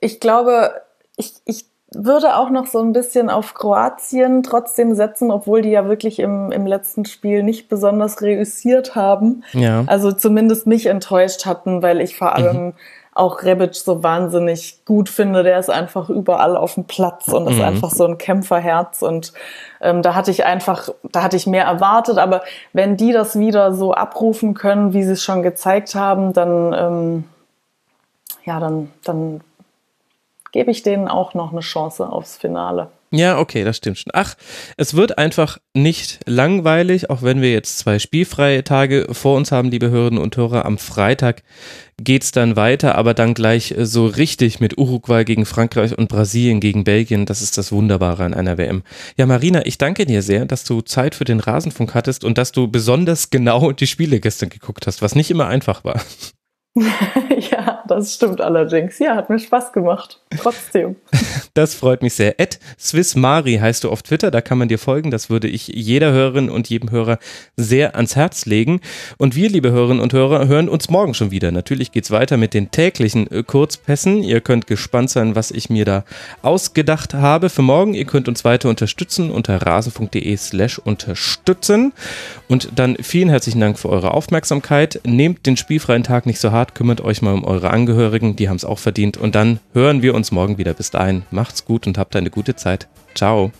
ich 0.00 0.20
glaube, 0.20 0.82
ich, 1.16 1.34
ich 1.44 1.66
würde 1.92 2.36
auch 2.36 2.50
noch 2.50 2.66
so 2.66 2.78
ein 2.80 2.92
bisschen 2.92 3.30
auf 3.30 3.54
Kroatien 3.54 4.42
trotzdem 4.42 4.94
setzen, 4.94 5.30
obwohl 5.30 5.62
die 5.62 5.70
ja 5.70 5.88
wirklich 5.88 6.20
im, 6.20 6.52
im 6.52 6.66
letzten 6.66 7.04
Spiel 7.04 7.42
nicht 7.42 7.68
besonders 7.68 8.22
reüssiert 8.22 8.94
haben. 8.94 9.42
Ja. 9.52 9.84
Also 9.86 10.12
zumindest 10.12 10.66
mich 10.66 10.86
enttäuscht 10.86 11.46
hatten, 11.46 11.82
weil 11.82 12.00
ich 12.00 12.16
vor 12.16 12.36
allem 12.36 12.66
mhm. 12.66 12.74
Auch 13.20 13.42
Rebic 13.42 13.74
so 13.74 14.02
wahnsinnig 14.02 14.84
gut 14.86 15.08
finde. 15.08 15.42
Der 15.42 15.58
ist 15.58 15.70
einfach 15.70 16.08
überall 16.08 16.56
auf 16.56 16.74
dem 16.74 16.84
Platz 16.84 17.28
und 17.28 17.48
ist 17.48 17.58
mhm. 17.58 17.64
einfach 17.64 17.90
so 17.90 18.04
ein 18.06 18.18
Kämpferherz 18.18 19.02
und 19.02 19.32
ähm, 19.80 20.02
da 20.02 20.14
hatte 20.14 20.30
ich 20.30 20.44
einfach, 20.44 20.88
da 21.12 21.22
hatte 21.22 21.36
ich 21.36 21.46
mehr 21.46 21.64
erwartet, 21.64 22.18
aber 22.18 22.42
wenn 22.72 22.96
die 22.96 23.12
das 23.12 23.38
wieder 23.38 23.72
so 23.72 23.92
abrufen 23.92 24.54
können, 24.54 24.92
wie 24.92 25.04
sie 25.04 25.12
es 25.12 25.22
schon 25.22 25.42
gezeigt 25.42 25.94
haben, 25.94 26.32
dann, 26.32 26.72
ähm, 26.72 27.24
ja, 28.44 28.58
dann, 28.58 28.90
dann 29.04 29.42
gebe 30.52 30.70
ich 30.70 30.82
denen 30.82 31.08
auch 31.08 31.34
noch 31.34 31.52
eine 31.52 31.60
Chance 31.60 32.08
aufs 32.08 32.36
Finale. 32.36 32.88
Ja, 33.12 33.38
okay, 33.40 33.64
das 33.64 33.78
stimmt 33.78 33.98
schon. 33.98 34.12
Ach, 34.14 34.36
es 34.76 34.94
wird 34.94 35.18
einfach 35.18 35.58
nicht 35.74 36.20
langweilig, 36.26 37.10
auch 37.10 37.22
wenn 37.22 37.40
wir 37.40 37.50
jetzt 37.50 37.78
zwei 37.78 37.98
spielfreie 37.98 38.62
Tage 38.62 39.08
vor 39.10 39.36
uns 39.36 39.50
haben, 39.50 39.68
liebe 39.68 39.90
Hörerinnen 39.90 40.22
und 40.22 40.36
Hörer. 40.36 40.64
Am 40.64 40.78
Freitag 40.78 41.42
geht's 42.00 42.30
dann 42.30 42.54
weiter, 42.54 42.94
aber 42.94 43.12
dann 43.12 43.34
gleich 43.34 43.74
so 43.78 44.06
richtig 44.06 44.60
mit 44.60 44.78
Uruguay 44.78 45.24
gegen 45.24 45.44
Frankreich 45.44 45.98
und 45.98 46.08
Brasilien 46.08 46.60
gegen 46.60 46.84
Belgien. 46.84 47.26
Das 47.26 47.42
ist 47.42 47.58
das 47.58 47.72
Wunderbare 47.72 48.22
an 48.22 48.32
einer 48.32 48.58
WM. 48.58 48.84
Ja, 49.16 49.26
Marina, 49.26 49.66
ich 49.66 49.76
danke 49.76 50.06
dir 50.06 50.22
sehr, 50.22 50.44
dass 50.44 50.62
du 50.62 50.80
Zeit 50.80 51.16
für 51.16 51.24
den 51.24 51.40
Rasenfunk 51.40 51.94
hattest 51.94 52.22
und 52.22 52.38
dass 52.38 52.52
du 52.52 52.68
besonders 52.68 53.30
genau 53.30 53.72
die 53.72 53.88
Spiele 53.88 54.20
gestern 54.20 54.50
geguckt 54.50 54.86
hast, 54.86 55.02
was 55.02 55.16
nicht 55.16 55.32
immer 55.32 55.48
einfach 55.48 55.82
war. 55.82 56.00
ja, 57.50 57.79
das 57.90 58.14
stimmt 58.14 58.40
allerdings. 58.40 58.98
Ja, 58.98 59.16
hat 59.16 59.30
mir 59.30 59.38
Spaß 59.38 59.72
gemacht. 59.72 60.20
Trotzdem. 60.36 60.96
Das 61.54 61.74
freut 61.74 62.02
mich 62.02 62.14
sehr. 62.14 62.38
Ed 62.38 62.60
Swissmari 62.78 63.56
heißt 63.56 63.82
du 63.82 63.90
auf 63.90 64.02
Twitter, 64.02 64.30
da 64.30 64.40
kann 64.40 64.56
man 64.56 64.68
dir 64.68 64.78
folgen. 64.78 65.10
Das 65.10 65.30
würde 65.30 65.48
ich 65.48 65.66
jeder 65.66 66.12
Hörerin 66.12 66.48
und 66.48 66.68
jedem 66.68 66.92
Hörer 66.92 67.18
sehr 67.56 67.96
ans 67.96 68.14
Herz 68.14 68.46
legen. 68.46 68.80
Und 69.18 69.34
wir, 69.34 69.48
liebe 69.48 69.72
Hörerinnen 69.72 70.00
und 70.00 70.12
Hörer, 70.12 70.46
hören 70.46 70.68
uns 70.68 70.90
morgen 70.90 71.12
schon 71.12 71.32
wieder. 71.32 71.50
Natürlich 71.50 71.90
geht's 71.90 72.12
weiter 72.12 72.36
mit 72.36 72.54
den 72.54 72.70
täglichen 72.70 73.30
äh, 73.32 73.42
Kurzpässen. 73.42 74.22
Ihr 74.22 74.40
könnt 74.40 74.68
gespannt 74.68 75.10
sein, 75.10 75.34
was 75.34 75.50
ich 75.50 75.70
mir 75.70 75.84
da 75.84 76.04
ausgedacht 76.42 77.14
habe 77.14 77.50
für 77.50 77.62
morgen. 77.62 77.94
Ihr 77.94 78.04
könnt 78.04 78.28
uns 78.28 78.44
weiter 78.44 78.68
unterstützen 78.68 79.32
unter 79.32 79.60
rasenfunk.de 79.60 80.36
slash 80.36 80.78
unterstützen. 80.78 81.92
Und 82.46 82.70
dann 82.76 82.96
vielen 83.02 83.28
herzlichen 83.28 83.60
Dank 83.60 83.78
für 83.78 83.88
eure 83.88 84.14
Aufmerksamkeit. 84.14 85.00
Nehmt 85.04 85.46
den 85.46 85.56
spielfreien 85.56 86.04
Tag 86.04 86.26
nicht 86.26 86.38
so 86.38 86.52
hart, 86.52 86.76
kümmert 86.76 87.00
euch 87.00 87.22
mal 87.22 87.34
um 87.34 87.44
eure 87.44 87.70
Angehörigen, 87.80 88.36
die 88.36 88.48
haben 88.48 88.56
es 88.56 88.64
auch 88.64 88.78
verdient. 88.78 89.16
Und 89.16 89.34
dann 89.34 89.58
hören 89.72 90.02
wir 90.02 90.14
uns 90.14 90.32
morgen 90.32 90.58
wieder. 90.58 90.74
Bis 90.74 90.90
dahin, 90.90 91.22
macht's 91.30 91.64
gut 91.64 91.86
und 91.86 91.96
habt 91.96 92.14
eine 92.14 92.30
gute 92.30 92.54
Zeit. 92.54 92.88
Ciao. 93.14 93.52